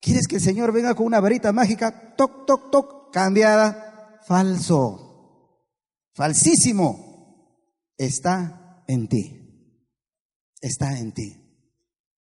¿Quieres 0.00 0.26
que 0.26 0.36
el 0.36 0.42
Señor 0.42 0.72
venga 0.72 0.94
con 0.94 1.06
una 1.06 1.20
varita 1.20 1.52
mágica? 1.52 2.14
Toc, 2.16 2.46
toc, 2.46 2.70
toc, 2.70 3.12
cambiada. 3.12 4.20
Falso 4.26 5.08
falsísimo, 6.18 7.94
está 7.96 8.82
en 8.88 9.06
ti. 9.06 9.37
Está 10.60 10.98
en 10.98 11.12
ti. 11.12 11.36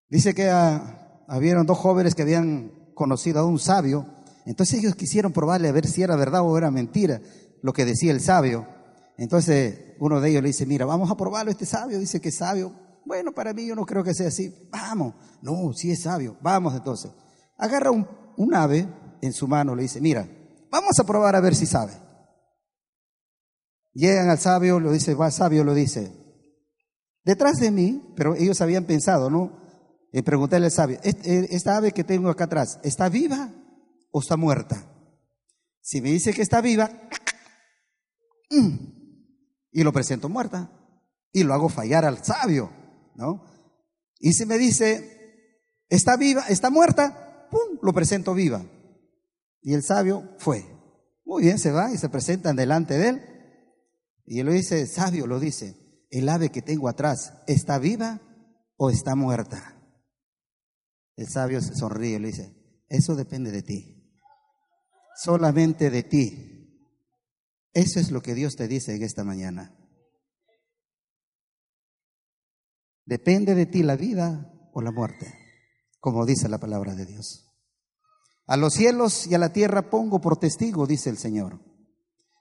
Dice 0.09 0.33
que 0.33 0.49
ah, 0.49 1.23
habían 1.27 1.65
dos 1.65 1.77
jóvenes 1.77 2.15
que 2.15 2.21
habían 2.21 2.91
conocido 2.93 3.39
a 3.39 3.45
un 3.45 3.59
sabio. 3.59 4.07
Entonces 4.45 4.79
ellos 4.79 4.95
quisieron 4.95 5.31
probarle 5.31 5.69
a 5.69 5.71
ver 5.71 5.87
si 5.87 6.03
era 6.03 6.15
verdad 6.15 6.41
o 6.41 6.57
era 6.57 6.71
mentira 6.71 7.21
lo 7.61 7.73
que 7.73 7.85
decía 7.85 8.11
el 8.11 8.21
sabio. 8.21 8.67
Entonces 9.17 9.95
uno 9.99 10.21
de 10.21 10.29
ellos 10.29 10.41
le 10.43 10.49
dice, 10.49 10.65
mira, 10.65 10.85
vamos 10.85 11.09
a 11.09 11.17
probarlo, 11.17 11.51
este 11.51 11.65
sabio 11.65 11.99
dice 11.99 12.19
que 12.19 12.29
es 12.29 12.37
sabio. 12.37 12.73
Bueno, 13.05 13.31
para 13.31 13.53
mí 13.53 13.65
yo 13.65 13.75
no 13.75 13.85
creo 13.85 14.03
que 14.03 14.13
sea 14.13 14.27
así. 14.27 14.67
Vamos. 14.71 15.13
No, 15.41 15.73
sí 15.73 15.91
es 15.91 16.01
sabio. 16.01 16.37
Vamos 16.41 16.73
entonces. 16.73 17.11
Agarra 17.57 17.91
un, 17.91 18.07
un 18.37 18.53
ave 18.55 18.87
en 19.21 19.33
su 19.33 19.47
mano, 19.47 19.75
le 19.75 19.83
dice, 19.83 20.01
mira, 20.01 20.27
vamos 20.71 20.99
a 20.99 21.03
probar 21.03 21.35
a 21.35 21.41
ver 21.41 21.55
si 21.55 21.65
sabe. 21.65 21.93
Llegan 23.93 24.29
al 24.29 24.39
sabio, 24.39 24.79
lo 24.79 24.91
dice, 24.91 25.13
va 25.13 25.31
sabio, 25.31 25.63
lo 25.63 25.73
dice. 25.73 26.24
Detrás 27.25 27.57
de 27.57 27.71
mí, 27.71 28.13
pero 28.15 28.35
ellos 28.35 28.61
habían 28.61 28.85
pensado, 28.85 29.31
¿no? 29.31 29.59
En 30.13 30.23
preguntarle 30.23 30.67
al 30.67 30.71
sabio, 30.71 30.99
eh, 31.03 31.47
¿esta 31.49 31.75
ave 31.75 31.91
que 31.91 32.03
tengo 32.03 32.29
acá 32.29 32.45
atrás, 32.45 32.79
¿está 32.83 33.09
viva 33.09 33.51
o 34.11 34.21
está 34.21 34.37
muerta? 34.37 34.85
Si 35.81 36.01
me 36.01 36.11
dice 36.11 36.33
que 36.33 36.43
está 36.43 36.61
viva, 36.61 36.89
y 39.71 39.83
lo 39.83 39.91
presento 39.91 40.29
muerta, 40.29 40.71
y 41.31 41.43
lo 41.43 41.53
hago 41.55 41.67
fallar 41.67 42.05
al 42.05 42.23
sabio, 42.23 42.71
¿no? 43.15 43.43
Y 44.19 44.33
si 44.33 44.45
me 44.45 44.59
dice, 44.59 45.65
está 45.89 46.17
viva, 46.17 46.45
está 46.47 46.69
muerta, 46.69 47.47
¡pum! 47.49 47.79
Lo 47.81 47.91
presento 47.91 48.35
viva. 48.35 48.63
Y 49.61 49.73
el 49.73 49.83
sabio 49.83 50.35
fue. 50.37 50.63
Muy 51.25 51.43
bien, 51.43 51.57
se 51.57 51.71
va 51.71 51.91
y 51.91 51.97
se 51.97 52.07
presentan 52.07 52.55
delante 52.55 52.97
de 52.97 53.09
él. 53.09 53.21
Y 54.25 54.39
él 54.39 54.45
lo 54.45 54.51
dice, 54.53 54.85
sabio 54.85 55.27
lo 55.27 55.39
dice, 55.39 55.84
el 56.19 56.29
ave 56.29 56.49
que 56.49 56.61
tengo 56.61 56.87
atrás, 56.87 57.33
¿está 57.47 57.79
viva 57.79 58.21
o 58.77 58.89
está 58.89 59.15
muerta? 59.15 59.81
El 61.15 61.27
sabio 61.27 61.61
se 61.61 61.75
sonríe 61.75 62.15
y 62.15 62.19
le 62.19 62.27
dice, 62.27 62.83
eso 62.87 63.15
depende 63.15 63.51
de 63.51 63.63
ti, 63.63 64.11
solamente 65.15 65.89
de 65.89 66.03
ti. 66.03 66.51
Eso 67.73 67.99
es 67.99 68.11
lo 68.11 68.21
que 68.21 68.35
Dios 68.35 68.55
te 68.55 68.67
dice 68.67 68.95
en 68.95 69.03
esta 69.03 69.23
mañana. 69.23 69.75
Depende 73.05 73.53
de 73.53 73.65
ti 73.65 73.83
la 73.83 73.95
vida 73.95 74.51
o 74.73 74.81
la 74.81 74.91
muerte, 74.91 75.33
como 75.99 76.25
dice 76.25 76.47
la 76.49 76.57
palabra 76.57 76.95
de 76.95 77.05
Dios. 77.05 77.53
A 78.47 78.57
los 78.57 78.73
cielos 78.73 79.27
y 79.27 79.35
a 79.35 79.39
la 79.39 79.51
tierra 79.51 79.89
pongo 79.89 80.21
por 80.21 80.37
testigo, 80.37 80.87
dice 80.87 81.09
el 81.09 81.17
Señor 81.17 81.59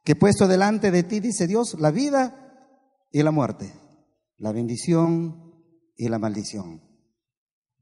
que 0.05 0.15
puesto 0.15 0.47
delante 0.47 0.91
de 0.91 1.03
ti, 1.03 1.19
dice 1.19 1.47
Dios, 1.47 1.77
la 1.81 1.91
vida 1.91 2.44
y 3.14 3.22
la 3.22 3.31
muerte, 3.31 3.72
la 4.38 4.50
bendición 4.50 5.55
y 5.96 6.09
la 6.09 6.18
maldición. 6.18 6.83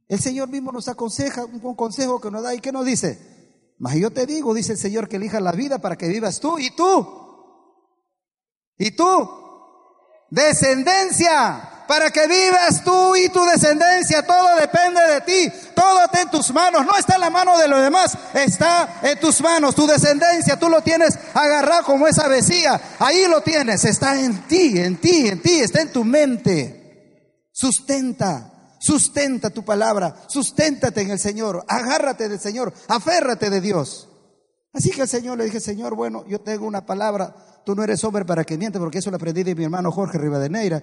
El 0.07 0.21
Señor 0.21 0.51
mismo 0.51 0.73
nos 0.73 0.89
aconseja 0.89 1.47
un 1.47 1.75
consejo 1.75 2.21
que 2.21 2.31
nos 2.31 2.43
da 2.43 2.55
y 2.55 2.61
que 2.61 2.71
nos 2.71 2.85
dice, 2.85 3.73
mas 3.79 3.97
yo 3.97 4.11
te 4.11 4.27
digo, 4.27 4.53
dice 4.53 4.73
el 4.73 4.79
Señor, 4.79 5.09
que 5.09 5.17
elijas 5.17 5.41
la 5.41 5.53
vida 5.53 5.79
para 5.79 5.97
que 5.97 6.07
vivas 6.07 6.39
tú 6.39 6.59
y 6.59 6.71
tú, 6.77 7.09
y 8.77 8.91
tú, 8.91 9.31
descendencia, 10.29 11.72
para 11.93 12.11
que 12.11 12.27
vivas 12.27 12.83
tú 12.83 13.15
y 13.17 13.29
tu 13.29 13.45
descendencia. 13.45 14.23
Todo 14.23 14.57
depende 14.57 14.99
de 15.09 15.21
ti. 15.21 15.53
Todo 15.75 16.03
está 16.03 16.23
en 16.23 16.31
tus 16.31 16.51
manos. 16.51 16.87
No 16.87 16.97
está 16.97 17.17
en 17.17 17.21
la 17.21 17.29
mano 17.29 17.59
de 17.59 17.69
los 17.69 17.83
demás. 17.83 18.17
Está 18.33 18.99
en 19.03 19.21
tus 19.21 19.43
manos. 19.43 19.75
Tu 19.75 19.87
descendencia, 19.87 20.59
tú 20.59 20.71
lo 20.71 20.81
tienes 20.81 21.19
agarrado 21.35 21.85
como 21.85 22.09
esa 22.09 22.29
vecía. 22.29 22.81
Ahí 22.99 23.27
lo 23.29 23.43
tienes. 23.43 23.85
Está 23.85 24.19
en 24.19 24.49
ti, 24.49 24.79
en 24.79 25.03
ti, 25.03 25.29
en 25.29 25.43
ti. 25.43 25.61
Está 25.61 25.83
en 25.83 25.93
tu 25.93 26.03
mente. 26.03 27.51
Sustenta. 27.53 28.79
Sustenta 28.81 29.51
tu 29.51 29.63
palabra. 29.63 30.17
Susténtate 30.29 31.03
en 31.03 31.11
el 31.11 31.19
Señor. 31.19 31.63
Agárrate 31.69 32.27
del 32.27 32.41
Señor. 32.41 32.73
Aférrate 32.89 33.51
de 33.51 33.61
Dios. 33.61 34.09
Así 34.73 34.93
que 34.93 35.03
el 35.03 35.09
Señor 35.09 35.37
le 35.37 35.45
dije, 35.45 35.61
Señor, 35.61 35.95
bueno, 35.95 36.25
yo 36.27 36.41
tengo 36.41 36.67
una 36.67 36.87
palabra. 36.87 37.52
Tú 37.65 37.75
no 37.75 37.83
eres 37.83 38.03
hombre 38.05 38.25
para 38.25 38.45
que 38.45 38.59
miente, 38.59 38.79
porque 38.79 38.99
eso 38.99 39.11
lo 39.11 39.17
aprendí 39.17 39.43
de 39.43 39.55
mi 39.55 39.65
hermano 39.65 39.91
Jorge 39.93 40.19
Rivadeneira. 40.19 40.83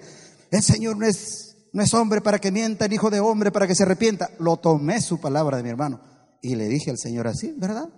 El 0.50 0.62
Señor 0.62 0.96
no 0.96 1.06
es, 1.06 1.56
no 1.72 1.82
es 1.82 1.92
hombre 1.94 2.20
para 2.20 2.38
que 2.38 2.50
mienta, 2.50 2.88
ni 2.88 2.94
hijo 2.94 3.10
de 3.10 3.20
hombre 3.20 3.50
para 3.50 3.66
que 3.66 3.74
se 3.74 3.82
arrepienta. 3.82 4.30
Lo 4.38 4.56
tomé 4.56 5.00
su 5.00 5.20
palabra 5.20 5.56
de 5.56 5.62
mi 5.62 5.68
hermano. 5.68 6.00
Y 6.42 6.54
le 6.54 6.68
dije 6.68 6.90
al 6.90 6.98
Señor 6.98 7.26
así, 7.26 7.54
¿verdad? 7.56 7.88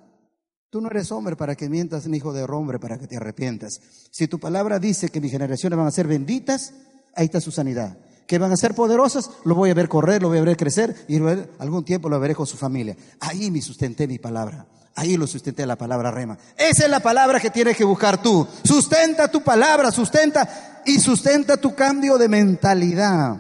Tú 0.73 0.81
no 0.81 0.89
eres 0.89 1.13
hombre 1.13 1.37
para 1.37 1.55
que 1.55 1.69
mientas, 1.69 2.07
ni 2.07 2.17
hijo 2.17 2.33
de 2.33 2.45
hombre 2.45 2.79
para 2.79 2.99
que 2.99 3.07
te 3.07 3.17
arrepientas. 3.17 3.79
Si 4.11 4.27
tu 4.27 4.41
palabra 4.41 4.79
dice 4.79 5.11
que 5.11 5.21
mis 5.21 5.31
generaciones 5.31 5.77
van 5.77 5.87
a 5.87 5.91
ser 5.91 6.07
benditas, 6.07 6.73
ahí 7.15 7.27
está 7.27 7.41
su 7.41 7.53
sanidad. 7.53 7.99
Que 8.27 8.39
van 8.39 8.53
a 8.53 8.57
ser 8.57 8.75
poderosas, 8.75 9.31
lo 9.45 9.55
voy 9.55 9.71
a 9.71 9.75
ver 9.75 9.89
correr, 9.89 10.23
lo 10.23 10.29
voy 10.29 10.39
a 10.39 10.43
ver 10.43 10.57
crecer 10.57 10.97
y 11.09 11.19
algún 11.59 11.85
tiempo 11.85 12.09
lo 12.09 12.19
veré 12.19 12.35
con 12.35 12.47
su 12.47 12.57
familia. 12.57 12.97
Ahí 13.21 13.51
me 13.51 13.61
sustenté 13.61 14.07
mi 14.07 14.19
palabra. 14.19 14.67
Ahí 14.95 15.17
lo 15.17 15.27
sustenté 15.27 15.65
la 15.65 15.77
palabra 15.77 16.11
rema. 16.11 16.37
Esa 16.57 16.85
es 16.85 16.91
la 16.91 17.01
palabra 17.01 17.41
que 17.41 17.51
tienes 17.51 17.77
que 17.77 17.85
buscar 17.85 18.23
tú. 18.23 18.47
Sustenta 18.63 19.29
tu 19.29 19.43
palabra, 19.43 19.91
sustenta 19.91 20.83
y 20.85 20.99
sustenta 20.99 21.57
tu 21.57 21.75
cambio 21.75 22.19
de 22.19 22.29
mentalidad. 22.29 23.37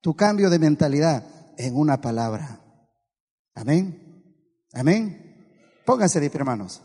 Tu 0.00 0.14
cambio 0.14 0.50
de 0.50 0.58
mentalidad 0.58 1.24
en 1.56 1.76
una 1.76 2.00
palabra. 2.00 2.60
Amén. 3.54 4.04
Amén. 4.72 5.82
Pónganse 5.84 6.20
de 6.20 6.30
hermanos. 6.34 6.82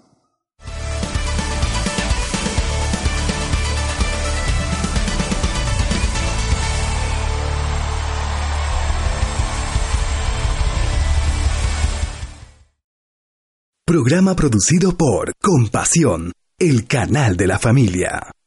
Programa 13.89 14.35
producido 14.35 14.95
por 14.95 15.33
Compasión, 15.41 16.31
el 16.59 16.85
canal 16.85 17.35
de 17.35 17.47
la 17.47 17.57
familia. 17.57 18.38